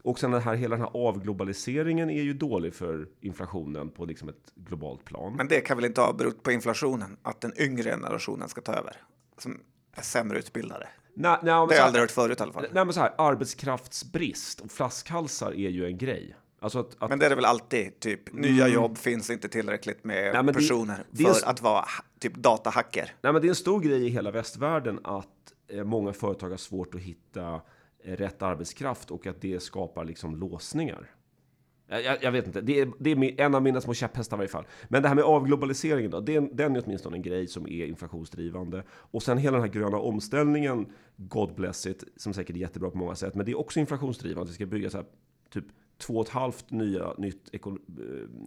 [0.05, 4.29] Och sen den här, hela den här avglobaliseringen är ju dålig för inflationen på liksom
[4.29, 5.35] ett globalt plan.
[5.37, 7.17] Men det kan väl inte ha berott på inflationen?
[7.23, 8.97] Att den yngre generationen ska ta över?
[9.39, 9.61] Som
[9.97, 10.89] är sämre utbildade?
[11.15, 12.67] Nej, nej, Det har jag aldrig hört förut i alla fall.
[12.73, 16.37] Nej men så här, arbetskraftsbrist och flaskhalsar är ju en grej.
[16.61, 20.05] Alltså att, att Men det är det väl alltid, typ nya jobb finns inte tillräckligt
[20.05, 20.33] med Mm.
[20.47, 21.85] Nej, det- personer det är för s- att vara
[22.19, 23.15] typ datahacker.
[23.21, 25.29] Nej, men det är en stor grej i hela västvärlden att
[25.69, 27.61] eh, många företag har svårt att hitta
[28.05, 31.11] rätt arbetskraft och att det skapar liksom låsningar.
[31.87, 34.49] Jag, jag, vet inte, det är, det är en av mina små käpphästar i varje
[34.49, 34.67] fall.
[34.89, 38.83] Men det här med avglobaliseringen då, det den är åtminstone en grej som är inflationsdrivande.
[38.91, 40.87] Och sen hela den här gröna omställningen,
[41.17, 44.51] God bless it, som säkert är jättebra på många sätt, men det är också inflationsdrivande.
[44.51, 45.07] Vi ska bygga så här,
[45.51, 45.65] typ
[45.99, 47.61] två och ett halvt nya nytt eh,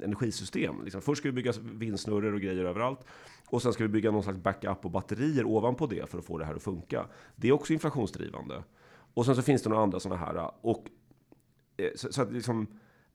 [0.03, 0.83] energisystem.
[0.83, 2.99] Liksom, först ska vi bygga vindsnurror och grejer överallt.
[3.49, 6.37] Och sen ska vi bygga någon slags backup och batterier ovanpå det för att få
[6.37, 7.05] det här att funka.
[7.35, 8.63] Det är också inflationsdrivande.
[9.17, 10.51] Och sen så finns det några andra sådana här.
[10.61, 10.89] Och,
[11.77, 12.67] eh, så, så att liksom,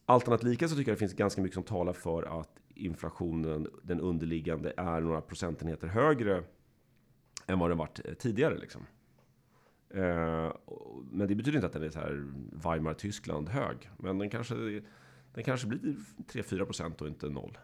[0.06, 3.68] allt annat lika så tycker jag det finns ganska mycket som talar för att inflationen,
[3.82, 6.44] den underliggande, är några procentenheter högre
[7.46, 8.58] än vad den varit eh, tidigare.
[8.58, 8.86] Liksom.
[9.90, 10.52] Eh,
[11.10, 13.90] men det betyder inte att den är så här Weimar-Tyskland hög.
[13.96, 14.54] Men den kanske,
[15.34, 15.96] den kanske blir
[16.32, 17.58] 3-4 procent och inte noll.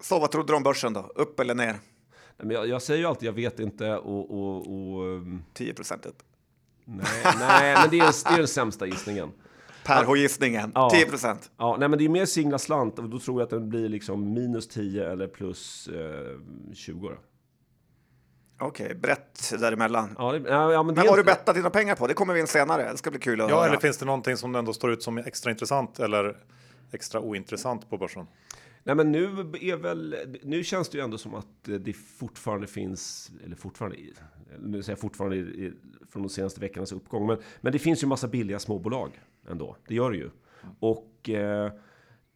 [0.00, 1.00] Så vad trodde du om börsen då?
[1.14, 1.66] Upp eller ner?
[1.66, 1.78] Nej,
[2.36, 4.30] Men jag, jag säger ju alltid jag vet inte och...
[4.30, 6.22] och, och ehm, 10 procent upp.
[6.96, 9.30] Nej, nej, men det är, det är den sämsta gissningen.
[9.84, 10.90] Per-gissningen, Ja.
[10.90, 11.50] 10 procent.
[11.56, 13.88] Ja, nej men det är mer singla slant och då tror jag att den blir
[13.88, 17.14] liksom minus 10 eller plus eh, 20 då.
[18.66, 20.14] Okej, brett däremellan.
[20.18, 22.06] Ja, det, ja, ja, men Men det, vad har du bettat dina pengar på?
[22.06, 22.92] Det kommer vi in senare.
[22.92, 23.68] Det ska bli kul att Ja, höra.
[23.68, 26.36] eller finns det någonting som ändå står ut som extra intressant eller
[26.92, 28.26] extra ointressant på börsen?
[28.84, 29.24] Nej men nu
[29.60, 33.96] är väl, nu känns det ju ändå som att det fortfarande finns, eller fortfarande,
[34.58, 35.72] nu säger jag fortfarande i- i-
[36.10, 39.76] från de senaste veckornas uppgång, men, men det finns ju massa billiga småbolag ändå.
[39.88, 40.30] Det gör det ju.
[40.80, 41.72] Och eh,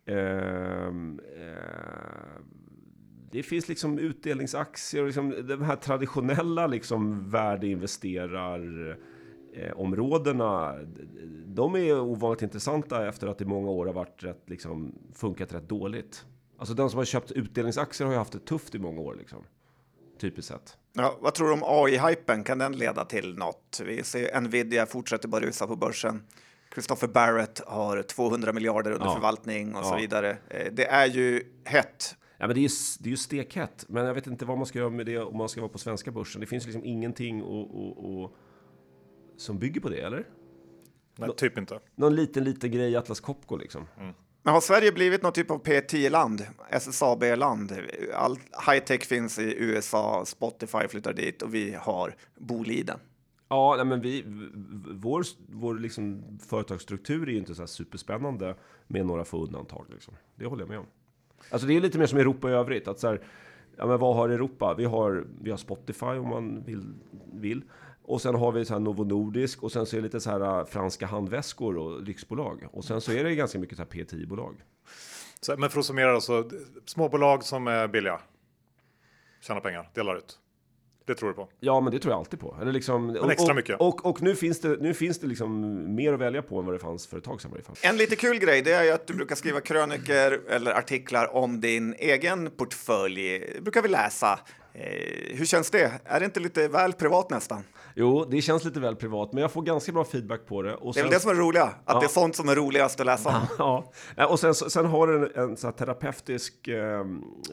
[0.07, 2.40] eh, eh,
[3.30, 8.96] det finns liksom utdelningsaktier och liksom de här traditionella liksom värdeinvesterar
[9.74, 10.74] områdena,
[11.46, 15.68] de är ovanligt intressanta efter att i många år har varit rätt, liksom, funkat rätt
[15.68, 16.26] dåligt.
[16.58, 19.44] Alltså den som har köpt utdelningsaktier har ju haft det tufft i många år liksom.
[20.20, 20.76] Typiskt sett.
[20.92, 22.44] Ja, vad tror du om AI-hypen?
[22.44, 23.80] Kan den leda till något?
[23.84, 26.22] Vi ser Nvidia fortsätter bara rusa på börsen.
[26.72, 29.14] Christopher Barrett har 200 miljarder under Ja.
[29.14, 29.96] förvaltning och så Ja.
[29.96, 30.36] vidare.
[30.48, 32.16] Eh, Det är ju hett.
[32.38, 32.68] Ja, men det är ju,
[33.00, 35.36] det är ju stekhett, men jag vet inte vad man ska göra med det om
[35.36, 36.40] man ska vara på svenska börsen.
[36.40, 38.36] Det finns liksom ingenting och, och, och,
[39.36, 40.26] som bygger på det, eller?
[41.16, 41.80] Nej, typ inte.
[41.94, 43.86] Någon liten, liten grej i Atlas Copco liksom.
[44.44, 46.46] Men har Sverige blivit någon typ av P10-land?
[46.70, 47.72] SSAB-land?
[48.14, 52.98] All high-tech finns i USA, Spotify flyttar dit och vi har Boliden.
[53.48, 54.24] Ja, men vi,
[54.90, 58.54] vår, vår liksom företagsstruktur är ju inte så här superspännande
[58.87, 59.87] med några få undantag.
[59.90, 60.14] Liksom.
[60.37, 60.87] Det håller jag med om.
[61.50, 62.88] Alltså det är lite mer som Europa i övrigt.
[62.88, 63.20] Att så här,
[63.76, 64.74] ja, men vad har Europa?
[64.78, 66.94] Vi har, vi har Spotify om man vill.
[67.33, 67.62] vill.
[68.06, 70.30] Och sen har vi så här Novo Nordisk och sen så är det lite så
[70.30, 72.68] här äh, franska handväskor och lyxbolag.
[72.72, 74.56] Och sen så är det ganska mycket så här P10-bolag.
[75.40, 76.50] Så, men för att summera då, så
[76.86, 78.20] småbolag som är billiga.
[79.40, 80.38] Tjänar pengar, delar ut.
[81.06, 81.48] Det tror du på?
[81.60, 82.58] Ja, men det tror jag alltid på.
[82.60, 83.80] Eller liksom, och, extra och, mycket.
[83.80, 86.74] Och, och nu finns det, nu finns det liksom mer att välja på än vad
[86.74, 87.52] det fanns för ett tag sedan.
[87.82, 91.60] En lite kul grej det är ju att du brukar skriva kröniker eller artiklar om
[91.60, 93.38] din egen portfölj.
[93.38, 94.38] Det brukar vi läsa.
[94.72, 96.00] Eh, hur känns det?
[96.04, 97.64] Är det inte lite väl privat nästan?
[97.96, 100.74] Jo, det känns lite väl privat, men jag får ganska bra feedback på det.
[100.74, 101.98] Och Det är väl sen- det som är roliga, att Ja.
[102.00, 103.48] det är sånt som är roligast att läsa.
[103.59, 107.04] Ja, Ja, och sen, sen har det en, en så terapeutisk eh,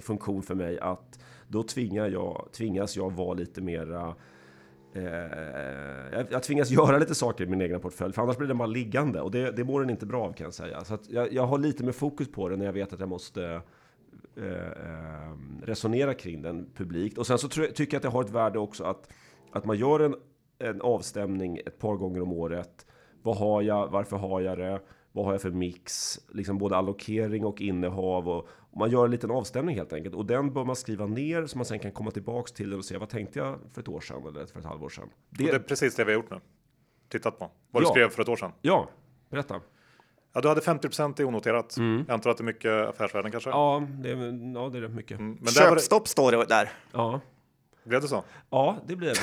[0.01, 4.15] funktion för mig att då tvingar jag, tvingas jag vara lite mera
[4.93, 5.03] Eh,
[6.13, 8.67] jag, jag tvingas göra lite saker i min egna portfölj, för annars blir den bara
[8.67, 10.83] liggande och det, det mår den inte bra av kan jag säga.
[10.83, 13.61] Så jag, jag har lite mer fokus på det när jag vet att jag måste
[14.37, 15.31] eh, eh,
[15.63, 17.17] resonera kring den publikt.
[17.17, 19.09] Och sen så tycker jag att det har ett värde också att,
[19.51, 20.15] att man gör en,
[20.61, 22.85] en avstämning ett par gånger om året.
[23.23, 23.87] Vad har jag?
[23.91, 24.81] Varför har jag det?
[25.11, 26.19] Vad har jag för mix?
[26.29, 28.29] Liksom både allokering och innehav.
[28.29, 30.15] Och, och man gör en liten avstämning helt enkelt.
[30.15, 32.85] Och den bör man skriva ner så man sen kan komma tillbaks till den och
[32.85, 35.09] se vad tänkte jag för ett år sedan eller för ett halvår sedan.
[35.29, 36.39] Det, det är precis det vi har gjort nu.
[37.09, 37.51] Tittat på.
[37.71, 37.91] Vad du Ja.
[37.91, 38.51] skrev för ett år sedan.
[38.61, 38.89] Ja,
[39.29, 39.61] berätta.
[40.33, 41.75] Ja, du hade 50% i onoterat.
[41.77, 43.49] Jag antar att det är mycket affärsvärden kanske?
[43.49, 45.19] Ja, det, är- ja, det är rätt mycket.
[45.19, 46.69] Mm, Men där var det, Köpstopp står det där.
[46.91, 47.19] Ja.
[47.83, 48.23] Blev det så?
[48.49, 49.13] Ja, det blir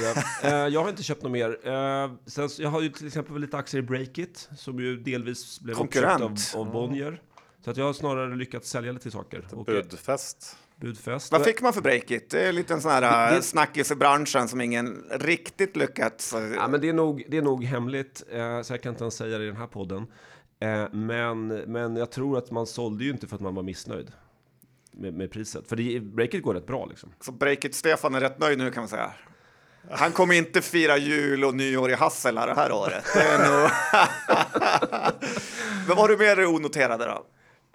[0.43, 0.49] det.
[0.49, 1.69] Eh, jag har inte köpt något mer.
[1.69, 5.81] Eh, sen, jag har ju till exempel lite aktier i Breakit som ju delvis blev
[5.81, 7.23] uppköpt av, av Bonnier.
[7.65, 9.45] Så att jag har snarare lyckats sälja lite saker.
[9.53, 10.57] Och, Budfest.
[10.77, 11.33] budfest.
[11.33, 12.31] Vad fick man för breakit?
[12.31, 16.33] Det är lite en sån här Det- det, snackis i branschen som ingen riktigt lyckats...
[16.35, 19.05] eh, Ja, men det är nog, det är nog hemligt, eh, så jag kan inte
[19.05, 20.07] ens säga det i den här podden.
[20.61, 24.13] Eh, men, men jag tror att man sålde ju inte för att man var missnöjd
[24.99, 25.69] med, med priset.
[25.69, 27.13] För det, Breakit går rätt bra liksom.
[27.21, 29.11] Så breakit-Stefan är rätt nöjd nu kan man säga.
[29.91, 33.05] Han kommer inte fira jul och nyår i Hassela det här året.
[33.15, 33.71] Det är nog...
[35.87, 37.27] Men vad har du med dig onoterade då?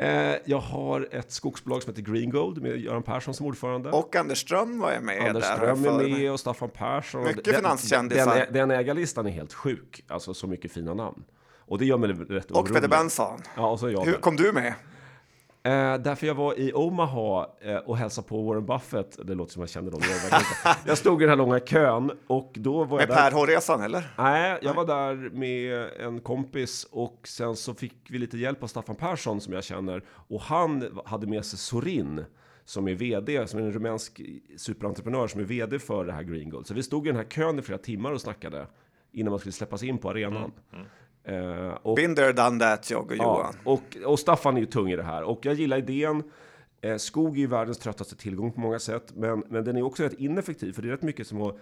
[0.06, 3.90] Eh, jag har ett skogsbolag som heter Green Gold med Göran Persson som ordförande.
[3.92, 5.44] Och Anders Ström var jag med Anders.
[5.46, 7.24] Ström är med och Staffan Persson.
[7.24, 8.36] Mycket Den- finanskändisar.
[8.36, 10.06] Den, den ägarlistan är helt sjuk.
[10.08, 11.24] Alltså så mycket fina namn.
[11.66, 12.74] Och det gör mig rätt Och orolig.
[12.74, 13.42] Peter Benson.
[13.56, 14.74] Ja, och så jag Hur kom du med?
[15.66, 19.28] Eh, därför jag var i Omaha eh, och hälsade på Warren Buffett.
[19.28, 20.02] Det låter som jag känner dem.
[20.32, 20.42] Jag,
[20.86, 23.32] jag stod i den här långa kön och då var jag Med där.
[23.32, 24.14] Per H-resan eller?
[24.18, 28.68] Nej, jag var där med en kompis och sen så fick vi lite hjälp av
[28.68, 30.04] Staffan Persson som jag känner.
[30.08, 32.26] Och han hade med sig Sorin
[32.66, 34.22] som är vd, som är en rumänsk
[34.58, 36.68] superentreprenör som är vd för det här Green Gold.
[36.68, 38.68] Så vi stod i den här kön i flera timmar och snackade
[39.12, 40.52] innan man skulle släppas in på arenan.
[41.24, 43.56] Eh, och, there, done that, jag och ja, Johan.
[43.64, 45.24] och, och Staffan är ju tung i det här.
[45.24, 46.24] Och jag gillar idén.
[46.82, 50.04] Eh, skog är ju världens tröttaste tillgång på många sätt, men, men den är också
[50.04, 51.58] rätt ineffektiv, för det är rätt mycket som att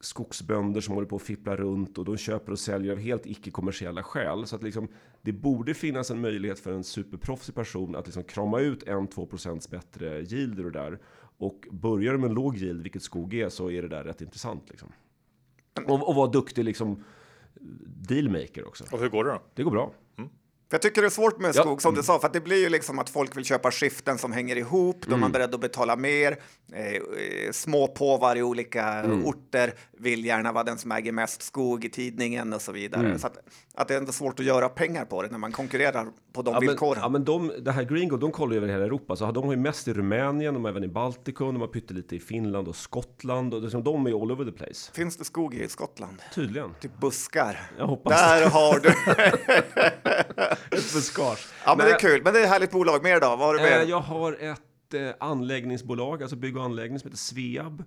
[0.00, 4.02] skogsbönder som håller på att fippla runt och de köper och säljer av helt icke-kommersiella
[4.02, 4.46] skäl.
[4.46, 4.88] Så att liksom,
[5.22, 9.70] det borde finnas en möjlighet för en superproffsig person att liksom krama ut en 2%
[9.70, 10.98] bättre yield ur det där.
[11.38, 14.20] Och börjar du med en låg yield, vilket skog är, så är det där rätt
[14.20, 14.64] intressant.
[14.70, 14.92] Liksom.
[15.86, 17.04] Och, och vara duktig liksom,
[18.08, 18.84] dealmaker också.
[18.92, 19.42] Och hur går det då?
[19.54, 19.92] Det går bra.
[20.70, 21.62] Jag tycker det är svårt med Ja.
[21.62, 24.18] skog, som du sa, för att det blir ju liksom att folk vill köpa skiften
[24.18, 26.36] som hänger ihop, då är man beredd att betala mer.
[26.72, 27.00] Eh, eh,
[27.52, 32.52] små påvar i olika orter vill gärna vara den som äger mest skog i tidningen
[32.52, 33.18] och så vidare.
[33.18, 33.38] Så att,
[33.74, 36.54] att det är ändå svårt att göra pengar på det när man konkurrerar på de
[36.54, 37.00] Ja men, villkoren.
[37.02, 39.16] ja, men de, det här Greengo, de kollar ju över hela Europa.
[39.16, 42.16] Så de har ju mest i Rumänien, de har även i Baltikum, de har pyttelite
[42.16, 43.54] i Finland och Skottland.
[43.54, 44.92] Och liksom, de är ju all over the place.
[44.94, 46.22] Finns det skog i Skottland?
[46.34, 46.70] Tydligen.
[46.80, 47.70] Typ buskar.
[47.78, 48.92] Jag hoppas Där har du!
[50.70, 51.46] Ett buskage.
[51.64, 52.20] Ja, men det är kul.
[52.24, 53.02] Men det är ett härligt bolag.
[53.02, 53.26] Mer då?
[53.28, 53.86] Vad har du Eh, mer?
[53.86, 57.84] jag har ett eh, anläggningsbolag, alltså bygg och anläggning, som heter Sveab.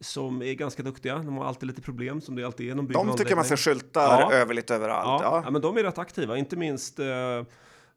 [0.00, 1.14] Som är ganska duktiga.
[1.18, 4.20] De har alltid lite problem, som det alltid är och De tycker man ser skyltar
[4.20, 4.32] Ja.
[4.32, 5.22] över lite överallt.
[5.24, 5.42] Ja, Ja.
[5.44, 5.50] ja.
[5.50, 7.06] men de är rätt aktiva, inte minst eh,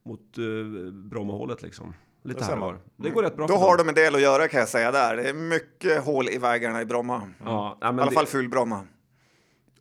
[0.03, 0.43] mot eh,
[0.91, 1.93] Brommahållet liksom.
[2.23, 2.77] Lite Det här var.
[2.97, 3.87] Det går rätt bra Då har dem.
[3.87, 5.15] de en del att göra kan jag säga där.
[5.15, 7.21] Det är mycket hål i vägarna i Bromma.
[7.45, 8.87] Ja, nej, I alla det- fall ful-Bromma.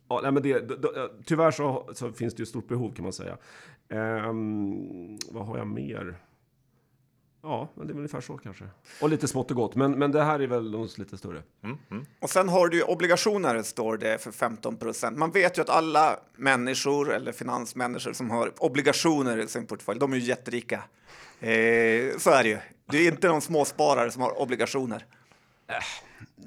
[0.09, 0.87] Ja, nej, men det, d- d-
[1.25, 3.37] tyvärr så, så finns det ju stort behov kan man säga.
[3.89, 6.17] Ehm, vad har jag mer?
[7.43, 8.65] Ja, men det är väl ungefär så kanske.
[9.01, 11.43] Och lite smått och gott, men, men det här är väl de lite större.
[12.19, 15.17] Och sen har du ju obligationer, står det, för 15 procent.
[15.17, 20.13] Man vet ju att alla människor, eller finansmänniskor, som har obligationer i sin portfölj, de
[20.13, 20.83] är ju jätterika.
[21.39, 22.57] Eh, så är det ju.
[22.85, 25.05] Det är inte någon småsparare som har obligationer.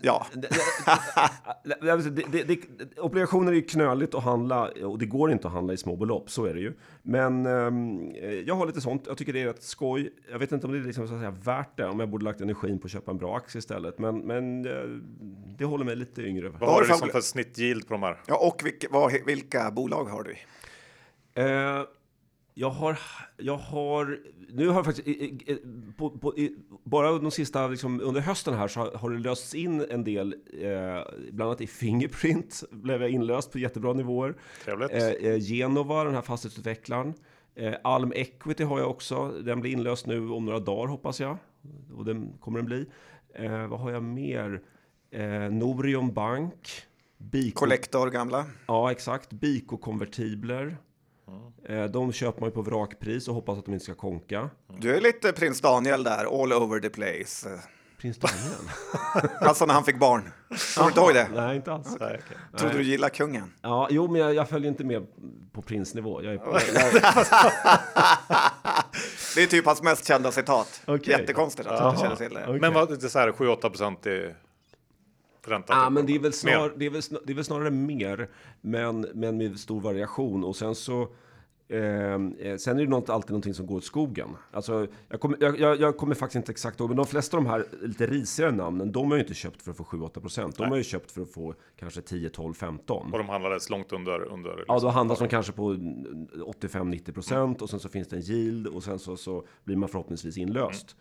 [0.03, 0.49] Ja, Det,
[1.81, 5.53] det, det, det, det, obligationer är ju knöligt att handla och det går inte att
[5.53, 6.73] handla i små belopp, så är det ju.
[7.03, 8.11] Men ehm,
[8.47, 10.11] jag har lite sånt, jag tycker det är rätt skoj.
[10.31, 12.25] Jag vet inte om det är liksom, så att säga, värt det, om jag borde
[12.25, 13.99] lagt energin på att köpa en bra aktie istället.
[13.99, 14.73] Men, men eh,
[15.59, 16.49] det håller mig lite yngre.
[16.49, 18.21] Vad har har du liksom för- snittyield på de här?
[18.27, 20.35] ja och vilka, vad, vilka bolag har du?
[21.43, 21.83] Eh,
[22.59, 22.99] jag har,
[23.37, 25.09] jag har, nu har jag faktiskt,
[25.97, 29.55] på, på, i, bara de sista, liksom, under hösten här så har, har det lösts
[29.55, 30.71] in en del, eh,
[31.31, 34.35] bland annat i Fingerprint blev jag inlöst på jättebra nivåer.
[34.65, 34.93] Trevligt.
[34.93, 37.15] Eh, eh, Genova, den här fastighetsutvecklaren.
[37.55, 41.37] Eh, Alm Equity har jag också, den blir inlöst nu om några dagar hoppas jag.
[41.97, 42.87] Och den kommer den bli.
[43.35, 44.63] Eh, vad har jag mer?
[45.11, 46.69] Eh, Norion Bank.
[47.19, 48.47] Biko, Collector gamla?
[48.67, 49.31] Ja, exakt.
[49.31, 50.77] Biko-konvertibler.
[51.69, 54.51] Eh, De köper man ju på vrakpris och hoppas att de inte ska konka.
[54.79, 57.49] Du är lite prins Daniel där, all over the place.
[58.01, 58.71] Prins Daniel?
[59.41, 60.23] Alltså när han fick barn.
[60.77, 61.29] Kommer du inte ihåg det?
[61.35, 61.97] Nej, inte alls.
[62.01, 62.37] Nej, okej.
[62.59, 63.53] Trodde du gillade kungen?
[63.63, 65.07] Ja, jo, men jag, jag följer inte med
[65.53, 66.23] på prinsnivå.
[66.23, 66.53] Jag är på,
[69.35, 70.83] Det är typ hans mest kända citat.
[70.87, 71.11] Okej.
[71.21, 72.59] Jättekonstigt att du inte känner till det.
[72.61, 74.35] Men vad, det är så här 7-8 procent i
[75.49, 75.73] ränta?
[75.73, 75.93] Ja, typ.
[75.93, 78.29] men det är, väl snar, det, är väl det är väl snarare mer,
[78.61, 80.45] men, men med stor variation.
[80.45, 81.09] Och sen så...
[81.69, 84.29] ehm, Eh, sen är det något, alltid någonting som går åt skogen.
[84.51, 87.43] Alltså, jag, kommer, jag, jag, jag kommer faktiskt inte exakt ihåg, men de flesta av
[87.43, 90.57] de här lite risigare namnen, de har ju inte köpt för att få 7-8 procent.
[90.57, 93.13] De har ju köpt för att få kanske 10, 12, 15.
[93.13, 94.23] Och de handlades långt under.
[94.23, 94.75] under liksom.
[94.75, 98.67] Ja, då handlas de kanske på 85-90 procent och sen så finns det en yield
[98.67, 100.97] och sen så, så blir man förhoppningsvis inlöst.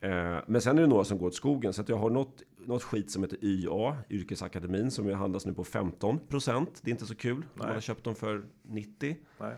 [0.00, 2.42] Eh, men sen är det några som går åt skogen så att jag har något,
[2.66, 6.80] något skit som heter YA, Yrkesakademin, som handlas nu på 15 procent.
[6.82, 7.44] Det är inte så kul.
[7.54, 9.16] Man har köpt dem för 90.
[9.40, 9.54] Nej.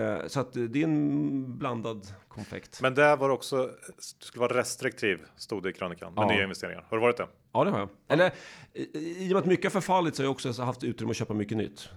[0.00, 2.82] Eh, så att det är en blandad konfekt.
[2.82, 6.32] Men där var också, du skulle vara restriktiv, stod det i krönikan, med Ja.
[6.32, 6.86] nya investeringar.
[6.90, 7.26] Har du varit det?
[7.52, 7.88] Ja, det har jag.
[8.08, 8.32] Eller
[8.72, 11.34] i, och med att mycket har förfallit så har jag också haft utrymme att köpa
[11.34, 11.88] mycket nytt.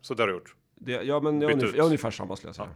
[0.00, 0.54] Så det har du gjort?
[0.74, 2.68] Det, ja, men jag ungefär, jag ungefär samma skulle jag säga.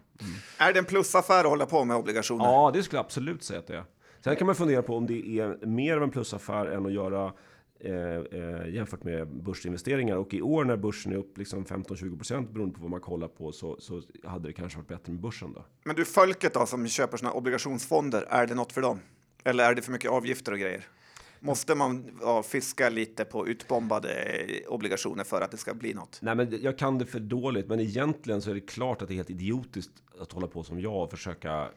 [0.59, 2.44] Är det en plusaffär att hålla på med obligationer?
[2.44, 3.84] Ja, det skulle jag absolut säga att det är.
[4.27, 7.33] Sen kan man fundera på om det är mer av en plusaffär än att göra
[7.81, 10.16] eh, eh, jämfört med börsinvesteringar.
[10.16, 13.53] Och i år när börsen är upp liksom 15-20% beroende på vad man kollar på
[13.53, 15.64] så, så hade det kanske varit bättre med börsen då.
[15.85, 19.01] Men du, folket då som köper såna obligationsfonder, är det något för dem?
[19.45, 20.85] Eller är det för mycket avgifter och grejer?
[21.41, 26.18] Måste man ja, fiska lite på utbombade eh, obligationer för att det ska bli något?
[26.22, 29.14] Nej, men jag kan det för dåligt, men egentligen så är det klart att det
[29.14, 31.68] är helt idiotiskt att hålla på som jag och försöka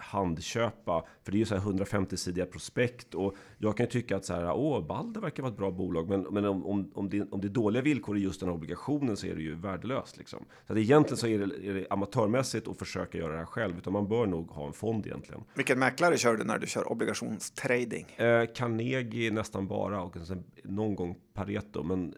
[0.00, 1.04] handköpa.
[1.22, 4.34] För det är ju så här 150-sidiga prospekt och jag kan ju tycka att så
[4.34, 7.40] här, åh, Balder verkar vara ett bra bolag, men, men om, om, om, det, om
[7.40, 10.16] det är dåliga villkor i just den här obligationen så är det ju värdelöst.
[10.16, 10.44] Liksom.
[10.66, 13.78] Så att egentligen så är det, är det amatörmässigt att försöka göra det här själv,
[13.78, 15.44] utan man bör nog ha en fond egentligen.
[15.54, 18.06] Vilken mäklare kör du när du kör obligationstrading?
[18.16, 22.14] Eh, Carnegie nästan bara och sen någon gång Pareto, men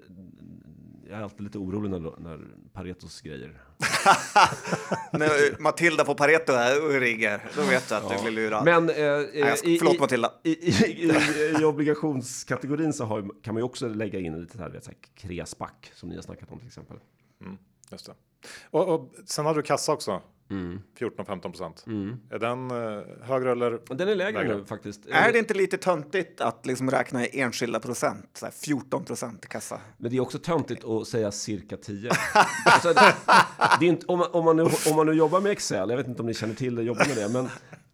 [1.13, 2.41] jag är alltid lite orolig när, när
[2.73, 3.63] Paretos grejer
[5.13, 8.65] när Matilda på Pareto är och riggar, då vet du att du blir lurad.
[8.65, 10.33] Men eh, Nej, ska- i, förlåt i, Matilda.
[10.43, 14.71] i, i, i, i obligationskategorin så har, kan man ju också lägga in lite här,
[14.71, 16.97] vet, så här kresback som ni har snackat om till exempel.
[17.91, 18.15] Just det.
[18.71, 20.23] Och, och sen hade du kassa också.
[20.99, 21.85] 14-15 procent.
[22.31, 23.95] Är den eh, högre eller?
[23.95, 24.57] Den är lägre Lägre.
[24.57, 25.07] nu faktiskt.
[25.07, 28.31] Är det inte lite töntigt att liksom räkna i enskilda procent?
[28.35, 29.81] Så här 14 procent i kassa.
[29.99, 32.11] Men det är också töntigt att säga cirka 10.
[32.65, 33.15] alltså, det,
[33.81, 35.97] det är inte, om, man, om, man nu, om man nu jobbar med Excel, jag
[35.97, 37.49] vet inte om ni känner till det, jobbar med det, men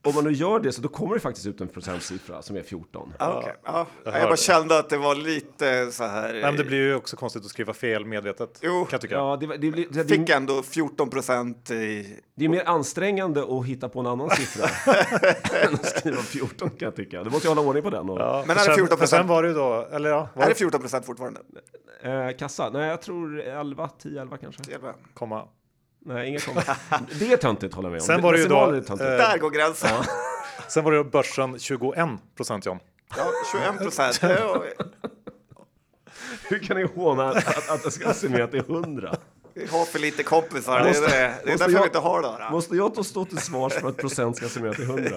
[0.09, 2.63] om man nu gör det så då kommer det faktiskt ut en procentsiffra som är
[2.63, 3.13] 14.
[3.19, 3.55] Ja, okej.
[3.65, 3.87] ja.
[4.05, 4.37] jag Jag, bara det.
[4.37, 6.41] kände att det var lite så här.
[6.43, 8.59] Men det blir ju också konstigt att skriva fel medvetet.
[8.63, 8.71] Jo.
[8.85, 9.15] Kan jag tycka.
[9.15, 12.17] Ja, det, det, blir- det, Fick det, ändå 14 procent i...
[12.35, 14.93] det är mer ansträngande att hitta på en annan siffra
[15.69, 17.25] än att skriva 14 kan jag tycka.
[17.25, 18.11] Du måste ju hålla ordning på den.
[18.11, 18.97] Och, Ja, Men är det sen, 14%?
[18.97, 21.41] för Sen var det ju då, eller ja, var Är det det 14 procent fortfarande?
[22.03, 22.71] eh, kassa?
[22.73, 24.63] Nej, jag tror 11, 10, 11 kanske.
[24.67, 24.95] Det är bra.
[25.15, 25.45] komma.
[26.01, 26.65] Nej, inga kommer.
[27.19, 28.07] Det är töntigt håller jag med om.
[28.07, 29.01] Sen var det ju då, är töntigt.
[29.01, 30.05] eh, Där går gränsen.
[30.69, 31.95] Sen var det börsen 21
[32.37, 32.79] procent John.
[33.17, 34.19] Ja, 21 procent.
[34.23, 34.65] Ja,
[36.49, 39.17] Hur kan ni håna att, att det ska se med till 100?
[39.55, 40.79] Vi har för lite kompisar.
[40.81, 41.09] Det är, Måste- det.
[41.17, 42.29] det är måste därför jag- vi inte har det.
[42.45, 42.51] Här.
[42.51, 45.11] Måste jag då stå till svars för att procent ska se med till 100?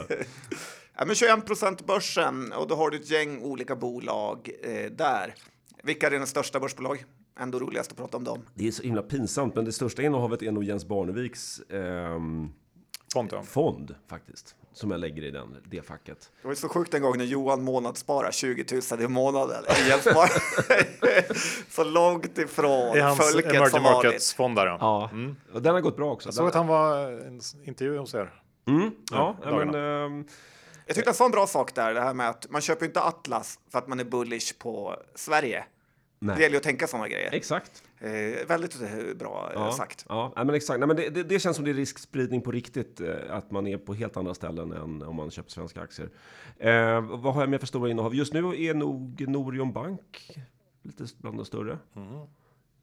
[0.97, 5.36] Ja, men 21 procent börsen och då har du ett gäng olika bolag eh, där.
[5.84, 7.03] Vilka är dina största börsbolag?
[7.39, 8.41] Ändå roligast att prata om dem.
[8.53, 12.49] Det är så himla pinsamt, men det största innehavet är nog Jens Barneviks ehm,
[13.13, 13.43] Fond, ja.
[13.43, 16.32] fond faktiskt, som jag lägger i den, det facket.
[16.41, 19.63] Det var så sjukt en gång när Johan månadssparar 20 000 i månaden.
[19.88, 20.07] Jens
[21.75, 24.03] så långt ifrån I hans folket emerging som vanligt.
[24.05, 24.77] markets-fond där ja.
[24.79, 25.09] Ja,
[25.53, 26.27] och den har gått bra också.
[26.27, 28.34] Jag såg att han var i en intervju hos er.
[28.67, 30.25] Mm, ja, ja, men, ehm,
[30.86, 33.01] Jag tyckte han sa en bra sak där, det här med att man köper inte
[33.01, 35.65] Atlas för att man är bullish på Sverige.
[36.22, 36.36] Nej.
[36.36, 37.30] Det gäller ju att tänka sådana grejer.
[37.34, 37.84] Exakt.
[37.99, 40.05] Eh, väldigt eh, bra eh, Ja, sagt.
[40.09, 40.80] ja men exakt.
[40.80, 43.67] Nej, men det, det, det känns som det är riskspridning på riktigt, eh, att man
[43.67, 46.09] är på helt andra ställen än om man köper svenska aktier.
[46.57, 48.15] Eh, vad har jag mer för stora innehav?
[48.15, 50.38] Just nu är nog Norion Bank
[50.82, 51.78] lite bland de större.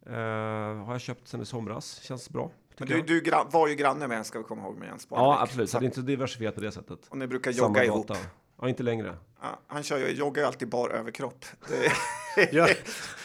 [0.06, 2.50] Eh, har jag köpt sen i somras, känns bra.
[2.78, 5.16] Men du, du var ju granne med en, ska vi komma ihåg, med Jens ja,
[5.16, 5.42] Barnevik.
[5.42, 5.70] absolut.
[5.70, 6.98] Så det är inte diversifierat på det sättet.
[7.08, 8.12] Och ni brukar jogga ihop.
[8.60, 9.16] Ja, inte längre.
[9.66, 11.44] Han kör ju, joggar ju alltid bar överkropp.
[12.52, 12.70] Gör,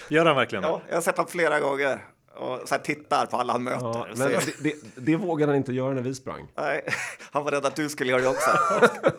[0.10, 2.06] gör han verkligen ja, jag har sett honom flera gånger
[2.36, 3.86] och så här tittar på alla han möter.
[3.86, 6.48] Ja, men det, det, det vågade han inte göra när vi sprang.
[6.56, 6.86] Nej,
[7.32, 8.52] han var rädd att du skulle göra det också.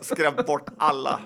[0.01, 1.21] Skrämt bort alla.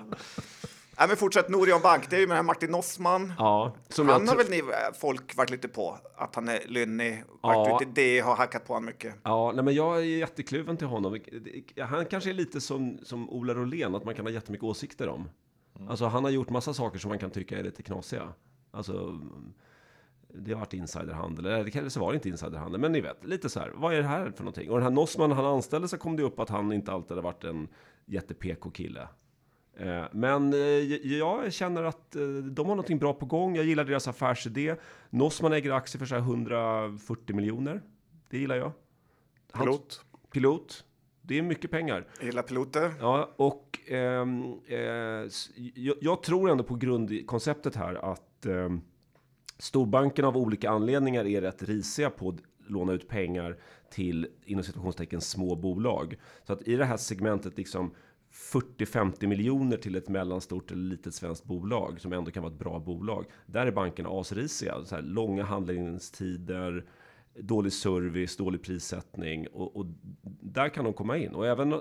[0.99, 3.33] Nej, men fortsätt Norion Bank, det är ju med den här Martin Nossman.
[3.37, 4.65] Ja, som han jag har väl ni eh,
[4.99, 7.47] folk varit lite på, att han är lynnig, Ja.
[7.49, 9.15] varit ute i det, har hackat på honom mycket.
[9.23, 11.19] Ja, nej, men jag är jättekluven till honom.
[11.79, 15.29] Han kanske är lite som, som Ola Rolén, att man kan ha jättemycket åsikter om.
[15.89, 18.33] Alltså, han har gjort massa saker som man kan tycka är lite knasiga.
[18.71, 19.19] Alltså,
[20.33, 23.59] det har varit insiderhandel, eller det kanske var inte insiderhandel, men ni vet, lite så
[23.59, 24.69] här, vad är det här för någonting?
[24.69, 27.23] Och den här Nossman han anställde så kom det upp att han inte alltid har
[27.23, 27.67] varit en
[28.05, 29.07] jätte-PK-kille.
[29.79, 30.59] Eh, Men eh,
[31.17, 33.55] jag känner att eh, de har någonting bra på gång.
[33.55, 34.75] Jag gillar deras affärsidé.
[35.09, 37.81] Nossman äger aktier för så här 140 miljoner.
[38.29, 38.71] Det gillar jag.
[39.51, 40.05] Han- Pilot.
[40.31, 40.83] Pilot.
[41.21, 42.07] Det är mycket pengar.
[42.17, 42.91] Jag gillar piloter.
[42.99, 44.79] Ja, och ehm, eh,
[45.75, 48.81] jag, jag tror ändå på grundkonceptet här att ehm,
[49.57, 52.35] storbankerna av olika anledningar är rätt risiga på att
[52.67, 53.57] låna ut pengar
[53.91, 56.15] till inom situationstecken små bolag.
[56.47, 57.91] Så att i det här segmentet liksom
[58.31, 62.79] 40-50 miljoner till ett mellanstort eller litet svenskt bolag som ändå kan vara ett bra
[62.79, 63.25] bolag.
[63.45, 64.85] Där är bankerna asrisiga.
[64.85, 66.85] Så här, långa handläggningstider,
[67.35, 69.85] dålig service, dålig prissättning och, och
[70.41, 71.33] där kan de komma in.
[71.33, 71.79] Och även eh,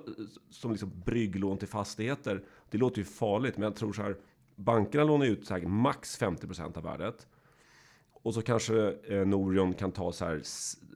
[0.50, 2.44] som liksom brygglån till fastigheter.
[2.70, 4.16] Det låter ju farligt, men jag tror så här.
[4.56, 7.26] Bankerna lånar ut så här max 50% av värdet.
[8.22, 10.42] Och så kanske eh, Norion kan ta så här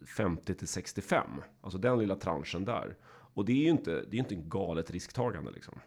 [0.07, 1.27] 50 till 65.
[1.61, 2.97] Alltså den lilla tranchen där.
[3.35, 5.81] Och det är ju inte, det är inte en galet risktagande liksom.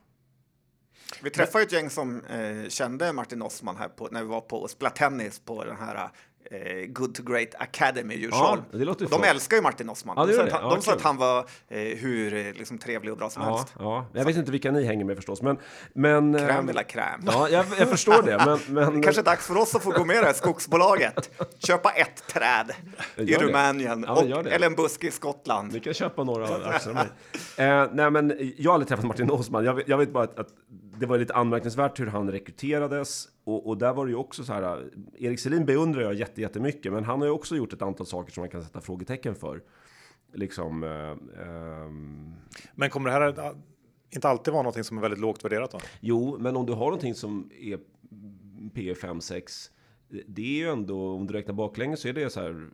[1.24, 4.58] Vi träffade ett gäng som eh, kände Martin Osman här på, när vi var på
[4.58, 6.10] och spelade tennis på den här
[6.52, 8.62] eh, Good to Great Academy Djursholm.
[8.72, 10.16] Ja, de älskar ju Martin Nossman.
[10.18, 13.18] Ja, de sa, Ja, de sa att han var eh, hur eh, liksom, trevlig och
[13.18, 13.74] bra som helst.
[13.80, 14.06] ja.
[14.14, 15.58] Jag vet inte vilka ni hänger med förstås, men...
[15.94, 17.24] men Crème eh, de la crème.
[17.26, 18.60] Ja, jag, jag förstår det, men...
[18.92, 21.30] men Kanske dags för oss att få gå med i det här skogsbolaget.
[21.60, 22.72] Köpa ett träd
[23.16, 23.40] i Gör.
[23.40, 25.74] Rumänien och, eller en buske i Skottland.
[25.74, 26.60] Ni kan köpa några av
[26.94, 27.08] mig.
[27.58, 29.66] Eh, nej, men jag har aldrig träffat Martin Osman.
[29.66, 30.48] Jag, vet- jag vet bara att, att
[31.00, 33.28] det var lite anmärkningsvärt hur han rekryterades.
[33.44, 34.64] Och, och där var det ju också så här.
[34.64, 38.06] eh, Erik Selin beundrar jag jätte, jättemycket, men han har ju också gjort ett antal
[38.08, 39.62] saker som man kan sätta frågetecken för.
[40.34, 40.84] Liksom...
[40.84, 42.34] Eh, ehm,
[42.76, 43.52] Men kommer det här äh,
[44.10, 45.80] inte alltid vara någonting som är väldigt lågt värderat då?
[46.00, 47.80] Jo, men om du har någonting som är
[48.74, 49.72] P 5 6
[50.10, 52.70] det är ju ändå, om du räknar baklänges så är det så här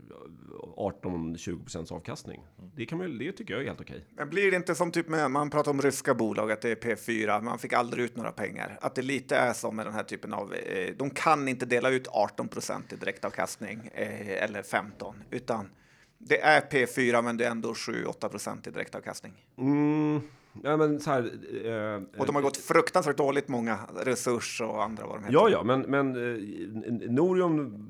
[0.78, 2.42] 18-20% avkastning.
[2.76, 4.06] Det, kan man, det tycker jag är helt okej.
[4.16, 6.96] Men blir det inte som typ med, man pratar om ryska bolag, att det är
[6.96, 8.78] P4, man fick aldrig ut några pengar.
[8.82, 11.90] Att det lite är som med den här typen av, eh, de kan inte dela
[11.90, 15.70] ut 18 procent i direktavkastning eh, eller 15, utan
[16.18, 19.34] Det är P4 men det är ändå 7-8 procent i direktavkastning.
[19.58, 20.22] Mm,
[20.64, 21.24] ja, men så här,
[21.66, 25.34] eh, Och de har gått fruktansvärt dåligt många, Resurs och andra vad de heter.
[25.34, 27.88] Ja, ja, men, men eh, Norion,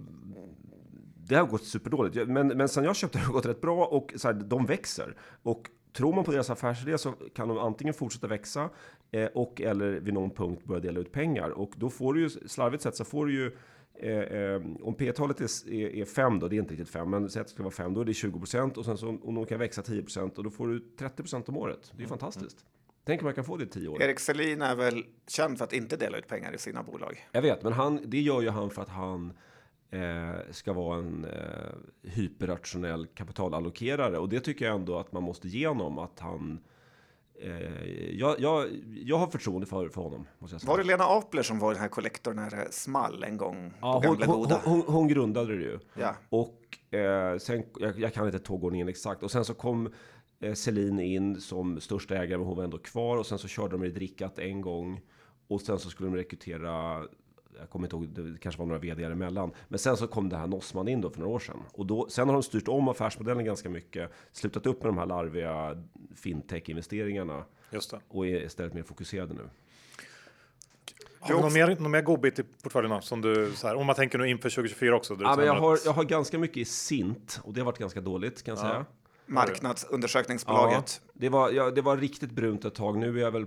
[1.28, 2.28] det har gått superdåligt.
[2.28, 4.66] Men, men sen jag köpte det har det gått rätt bra och så här, de
[4.66, 5.16] växer.
[5.43, 8.70] Och tror man på deras affärsidé så kan de antingen fortsätta växa
[9.12, 11.49] eh, och eller vid någon punkt börja dela ut pengar.
[11.49, 13.51] Och då får du ju, slarvigt sett så får du ju
[14.02, 17.30] Eh, eh, om P-talet är, är, är 5 då, det är inte riktigt 5, men
[17.30, 19.36] säg att det ska vara 5, då är det 20 procent och sen så om
[19.36, 21.91] de kan växa 10 procent och då får du 30 procent om året.
[21.91, 22.66] Det är ju fantastiskt.
[23.04, 24.02] Tänk om man kan få det i 10 år.
[24.02, 27.28] Erik Selin är väl känd för att inte dela ut pengar i sina bolag.
[27.32, 29.34] Jag vet, men han, det gör ju han för att han
[29.91, 35.47] eh, ska vara en eh, hyperrationell kapitalallokerare och det tycker jag ändå att man måste
[35.47, 36.60] ge honom att han
[38.12, 38.68] jag, jag,
[39.04, 40.28] jag har förtroende för, för honom.
[40.39, 40.72] Måste jag säga.
[40.72, 44.02] Var det Lena Apler som var den här kollektorn när det small en gång Ja,
[44.06, 45.80] hon, hon, hon, hon grundade det ju.
[45.94, 46.16] Ja.
[46.30, 49.24] Och eh, sen, jag, jag kan inte tågordningen exakt.
[49.24, 49.94] Och sen så kom
[50.39, 53.18] eh, Celine in som största ägare, men hon var ändå kvar.
[53.18, 55.02] Och sen så körde de i drickat en gång.
[55.48, 57.04] Och sen så skulle de rekrytera,
[57.60, 59.52] jag kommer inte ihåg, det kanske var några vd emellan.
[59.68, 61.60] Men sen så kom det här Nossman in då för några år sedan.
[61.74, 64.12] Och då, sen har de styrt om affärsmodellen ganska mycket.
[64.32, 65.84] Slutat upp med de här larviga
[66.16, 67.43] fintech-investeringarna.
[67.70, 67.99] Just det.
[68.07, 69.49] Och är istället mer fokuserade nu.
[71.20, 73.95] Har vi någon mer, någon mer godbit i portföljerna som du så här, om man
[73.95, 75.16] tänker nu inför 2024 också?
[75.16, 77.78] du Ja, men jag, har, jag har ganska mycket i Sint och det har varit
[77.78, 78.86] ganska dåligt kan jag säga.
[79.26, 81.01] Marknadsundersökningsbolaget.
[81.14, 82.97] det, var, ja, det var riktigt brunt ett tag.
[82.97, 83.45] Nu är jag väl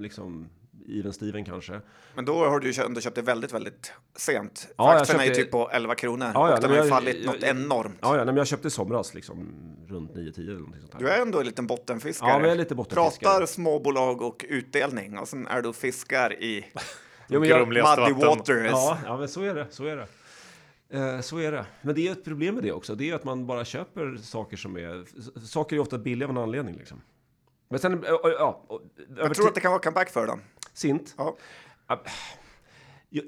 [0.00, 0.48] liksom
[0.88, 1.80] even Steven kanske.
[2.14, 4.68] Men då har du ju ändå köpt det väldigt, väldigt sent.
[4.76, 6.76] Ja, jag Aktien är ju köpte- typ på 11 kronor Ja, ja, och den har
[6.76, 7.98] ju jag- fallit jag- något enormt.
[8.00, 9.48] Ja, ja nej, men jag köpte i somras liksom
[9.88, 11.00] runt 9-10 eller någonting sånt här.
[11.00, 12.30] Du är ändå en liten bottenfiskare.
[12.30, 13.30] Ja, men jag är lite bottenfiskare.
[13.30, 16.66] Pratar småbolag och utdelning och sen är du fiskar i
[17.28, 18.14] Jo, men jag, muddy vatten.
[18.18, 18.70] waters.
[18.70, 19.66] ja, ja, men så är det.
[19.70, 20.06] Så är det.
[20.90, 21.66] Eh, så är det.
[21.82, 22.94] Men det är ett problem med det också.
[22.94, 25.04] Det är att man bara köper saker som är...
[25.46, 27.00] Saker är ofta billiga av en anledning liksom.
[27.68, 28.20] Men sen, eh, ja,
[28.68, 28.80] ja,
[29.16, 30.40] Jag tror att det kan vara comeback för dem.
[30.76, 31.14] Sint.
[31.18, 31.36] Ja.
[31.88, 32.02] Ja,
[33.08, 33.24] Jag,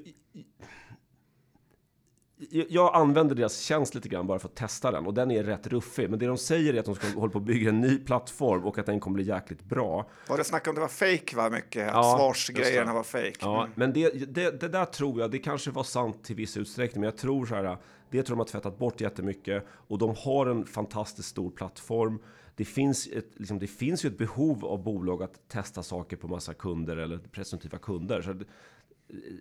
[2.49, 5.43] jag, jag använder deras tjänst lite grann bara för att testa den och den är
[5.43, 6.09] rätt ruffig.
[6.09, 8.65] Men det de säger är att de ska hålla på att bygga en ny plattform
[8.65, 10.09] och att den kommer bli jäkligt bra.
[10.29, 11.49] Var det snack om det var fake va?
[11.49, 13.33] Mycket att Ja, svarsgrejerna var fake.
[13.41, 13.71] Ja, Mm.
[13.75, 17.07] men det, det, det där tror jag, det kanske var sant till viss utsträckning, men
[17.09, 17.77] jag tror så här,
[18.09, 22.19] det tror de har tvättat bort jättemycket och de har en fantastiskt stor plattform.
[22.59, 26.27] Det finns, ett, liksom, det finns ju ett behov av bolag att testa saker på
[26.27, 28.21] massa kunder eller presumtiva kunder.
[28.21, 28.35] Så,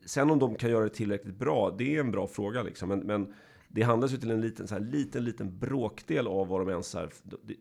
[0.05, 2.89] sen om de kan göra det tillräckligt bra, det är en bra fråga liksom.
[2.89, 3.35] Men, men
[3.69, 6.95] det handlas ju till en liten, så här, liten, liten bråkdel av vad de ens
[6.95, 7.11] är.
[7.23, 7.55] Det, det,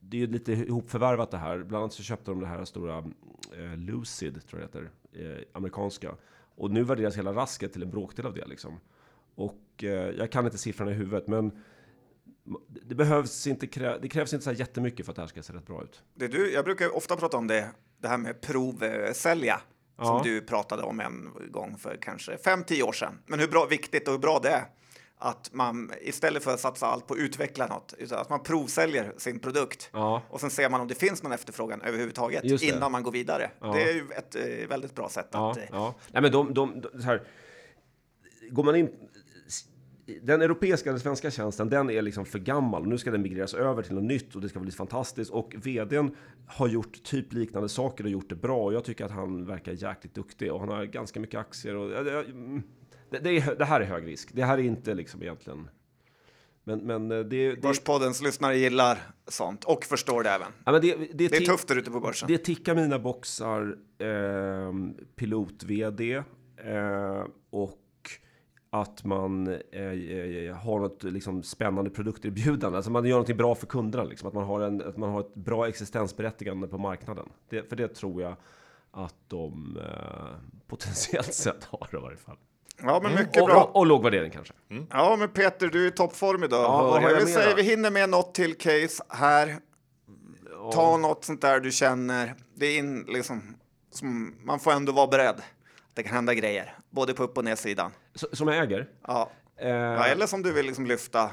[0.00, 1.58] det är ju lite ihopförvärvat det här.
[1.58, 2.98] Bland annat så köpte de det här stora
[3.56, 6.14] eh, Lucid, tror jag det heter, eh, amerikanska.
[6.54, 8.80] Och nu värderas hela rasket till en bråkdel av det liksom.
[9.34, 11.52] Och eh, jag kan inte siffrorna i huvudet, men
[12.86, 13.66] det behövs inte,
[14.02, 16.02] det krävs inte så här jättemycket för att det här ska se rätt bra ut.
[16.14, 19.60] Det du, jag brukar ofta prata om det, det här med provsälja.
[19.98, 20.04] Ja.
[20.04, 23.18] Som du pratade om en gång för kanske 5-10 år sedan.
[23.26, 24.64] Men hur bra, viktigt och hur bra det är
[25.24, 29.12] att man istället för att satsa allt på att utveckla något, utan att man provsäljer
[29.16, 30.22] sin produkt Ja.
[30.28, 33.50] och sen ser man om det finns någon efterfrågan överhuvudtaget innan man går vidare.
[33.60, 33.72] Ja.
[33.72, 35.56] Det är ju ett eh, väldigt bra sätt att...
[35.56, 35.62] eh.
[36.12, 37.22] Nej, men de, de, de, här,
[38.50, 38.90] går man in...
[40.22, 42.86] Den europeiska, den svenska tjänsten, den är liksom för gammal.
[42.86, 45.30] Nu ska den migreras över till något nytt och det ska bli fantastiskt.
[45.30, 48.64] Och vdn har gjort typ liknande saker och gjort det bra.
[48.64, 51.76] Och jag tycker att han verkar jäkligt duktig och han har ganska mycket aktier.
[51.76, 52.62] Och, det, mm,
[53.10, 54.30] det, det, är, det här är hög risk.
[54.32, 55.68] Det här är inte liksom egentligen...
[56.64, 58.98] Men, men eh, det, det, Börspoddens lyssnare gillar
[59.28, 60.48] sånt och förstår det även.
[60.64, 62.28] ja, det, det, Det är tufft där ute på börsen.
[62.28, 64.72] Det tickar mina boxar, eh,
[65.16, 66.14] pilot-vd
[66.56, 67.81] eh, och
[68.74, 72.76] att man eh, eh, har något liksom, spännande produkterbjudande.
[72.76, 74.04] Alltså man gör något bra för kunderna.
[74.04, 74.28] Liksom.
[74.28, 77.28] Att, man har en, att man har ett bra existensberättigande på marknaden.
[77.48, 78.36] Det, för det tror jag
[78.90, 82.36] att de eh, potentiellt sett har i varje fall.
[82.82, 83.62] Ja, men mycket Och, bra.
[83.62, 84.54] och, och låg värdering kanske.
[84.90, 86.62] Ja, men Peter, du är i toppform idag.
[86.62, 89.56] Ja, jag jag vill säga, vi hinner med något till case här.
[90.72, 92.34] Ta något sånt där du känner.
[92.54, 93.54] Det är in, liksom,
[93.90, 95.42] som, man får ändå vara beredd.
[95.94, 97.90] Det kan hända grejer, både på upp och nedsidan.
[98.14, 98.88] Som jag äger.
[99.06, 99.30] Ja.
[99.56, 101.30] Eh, Ja, eller som du vill liksom lyfta.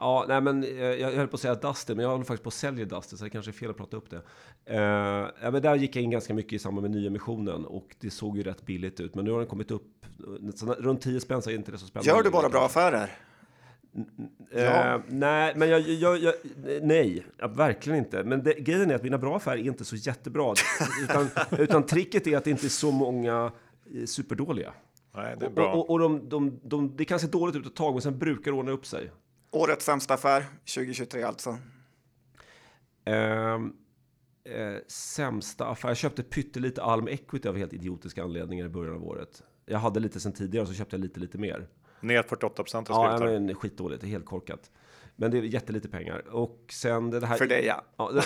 [0.00, 2.48] Ja, nej men eh, jag höll på att säga Dustin, men jag håller faktiskt på
[2.48, 4.20] att sälja Dustin, så det kanske är fel att prata upp det.
[4.64, 4.80] Eh,
[5.42, 8.36] ja, men där gick jag in ganska mycket i samband med nyemissionen och det såg
[8.36, 9.14] ju rätt billigt ut.
[9.14, 10.06] Men nu har den kommit upp
[10.54, 12.10] så runt 10 spänn så är inte det så spännande.
[12.10, 13.10] Gör du bara bra affärer?
[14.50, 16.34] Eh, nej, men jag, jag, jag,
[16.82, 18.24] nej, ja, verkligen inte.
[18.24, 20.54] Men det, grejen är att mina bra affärer är inte så jättebra.
[21.02, 21.28] utan,
[21.58, 23.52] utan tricket är att det inte är så många
[23.94, 24.72] eh, superdåliga.
[25.14, 25.74] Nej, det är Och, bra.
[25.74, 28.50] och, och de, de, de, det kan se dåligt ut ett tag, men sen brukar
[28.50, 29.10] det ordna upp sig.
[29.50, 30.44] Årets sämsta affär
[30.74, 31.58] 2023 alltså.
[33.04, 33.72] Ehm,
[34.44, 35.88] eh, sämsta affär.
[35.88, 39.42] Jag köpte pyttelite Alm Equity av helt idiotiska anledningar i början av året.
[39.66, 41.68] Jag hade lite sen tidigare så köpte jag lite, lite mer.
[42.00, 44.00] Ner 48 procent Ja, men skitdåligt.
[44.00, 44.70] Det är helt korkat.
[45.20, 46.24] Men det är jättelite pengar.
[46.30, 47.36] Och sen det här...
[47.36, 47.84] För dig ja.
[47.96, 48.24] Ja, det,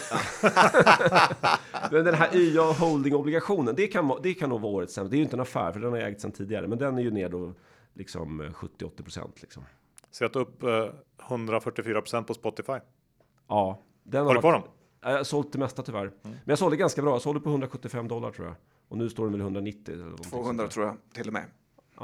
[1.93, 5.11] men den här YA Holding-obligationen, det kan, det kan nog vara årets sämsta.
[5.11, 6.69] Det är ju inte en affär, för den har jag ägt sedan tidigare.
[6.69, 7.55] Men den är ju ner då
[7.95, 9.43] liksom eh, 70-80 procent.
[9.43, 9.65] Liksom.
[10.11, 10.87] Sett upp eh,
[11.29, 12.79] 144 procent på Spotify.
[13.49, 14.63] Ja, den Har du på dem?
[15.01, 16.13] Ja, Jag har sålt det mesta tyvärr.
[16.23, 17.13] Men jag sålde ganska bra.
[17.13, 18.57] Jag sålde på 175 dollar tror jag.
[18.89, 19.95] Och nu står den väl 190.
[19.95, 20.69] Eller någonting 200 sånt där.
[20.69, 21.45] tror jag till och med.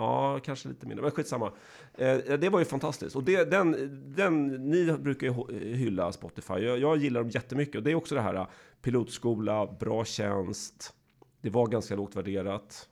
[0.01, 1.53] Ja, kanske lite mindre, men skitsamma.
[1.95, 3.17] Eh, det var ju fantastiskt.
[3.17, 3.77] Och det, den,
[4.17, 6.55] den, ni brukar ju hy- hylla Spotify.
[6.55, 7.75] Jag, jag gillar dem jättemycket.
[7.77, 8.47] Och det är också det här eh,
[8.83, 10.95] pilotskola, bra tjänst.
[11.41, 12.89] Det var ganska lågt värderat,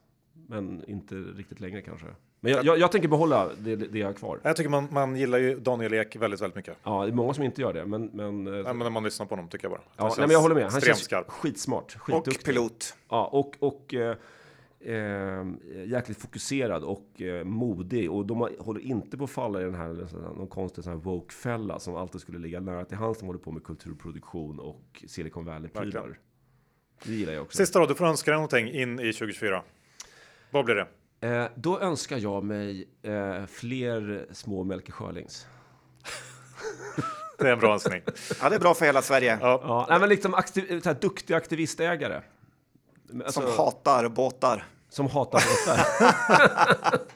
[0.47, 2.07] men inte riktigt längre kanske.
[2.39, 4.39] Men jag, jag, jag tänker behålla det, det jag har kvar.
[4.43, 6.77] Jag tycker man, man gillar ju Daniel Ek väldigt, väldigt mycket.
[6.83, 8.05] Ja, det är många som inte gör det, men...
[8.13, 9.81] men, eh, Nej, men när man lyssnar på honom tycker jag bara.
[9.97, 10.71] ja, Han nej, men jag håller med.
[10.71, 11.29] Han känns skarp.
[11.29, 12.45] skitsmart, Och skitduktig.
[12.45, 12.95] pilot.
[13.09, 14.15] Ja, och, och eh,
[14.79, 15.45] eh,
[15.85, 18.11] jäkligt fokuserad och eh, modig.
[18.11, 20.07] Och de har- håller inte på att falla i den här
[20.37, 23.51] någon konstig sån här woke-fälla som alltid skulle ligga nära till hands som håller på
[23.51, 26.19] med kulturproduktion och Silicon Valley-prylar.
[27.03, 27.57] Det gillar jag också.
[27.57, 29.63] Sista då, du får önska dig någonting in i 2024.
[30.51, 30.87] Vad blir det?
[31.27, 35.47] Eh, då önskar jag mig eh, fler små Melker Schörlings.
[37.39, 38.01] Det är en bra önskning.
[38.41, 39.37] Ja, det är bra för hela Sverige.
[39.41, 39.59] Ja.
[39.63, 42.21] Ja, nej, men liksom aktiv, så här, duktiga aktivistägare.
[43.25, 44.65] Alltså, Som hatar båtar.
[44.89, 45.85] som hatar båtar.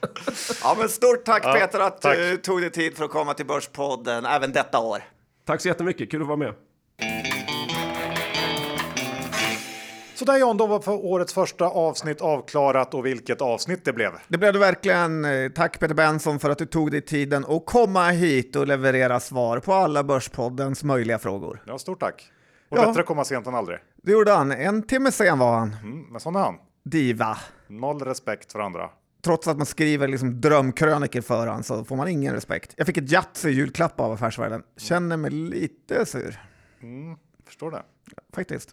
[0.64, 2.18] Ja, men stort tack Ja, Peter att tack.
[2.18, 5.04] du tog dig tid för att komma till Börspodden även detta år.
[5.46, 6.54] Tack så jättemycket, kul att vara med.
[10.16, 14.12] Så där John, då var för årets första avsnitt avklarat och vilket avsnitt det blev.
[14.28, 15.26] Det blev det verkligen.
[15.26, 19.20] Eh, Tack Peter Benson för att du tog dig tiden att komma hit och leverera
[19.20, 21.64] svar på alla Börspoddens möjliga frågor.
[21.68, 22.32] Ja, stort tack.
[22.72, 22.86] Och Ja.
[22.88, 23.80] bättre komma sent än aldrig.
[24.04, 24.52] Det gjorde han.
[24.52, 25.76] En timme sen var han.
[25.84, 26.56] Mm, men sån är han.
[26.84, 27.38] Diva.
[27.68, 28.90] Noll respekt för andra.
[29.24, 32.74] Trots att man skriver liksom drömkrönikor för han så får man ingen respekt.
[32.78, 34.64] Jag fick ett Yatzy julklapp av Affärsvärlden.
[34.78, 36.40] Känner mig lite sur.
[37.46, 37.84] Förstår det.
[38.36, 38.70] Faktiskt.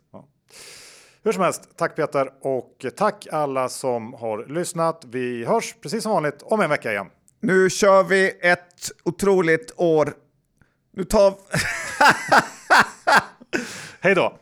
[1.25, 5.05] Hur som helst, tack Peter och tack alla som har lyssnat.
[5.07, 7.07] Vi hörs precis som vanligt om en vecka igen.
[7.41, 10.13] Nu kör vi ett otroligt år.
[10.93, 11.35] Nu tar...
[14.01, 14.39] Hej då!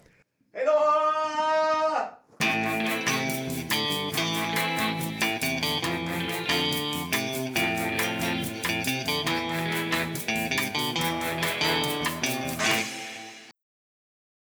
[0.52, 0.72] Hej då!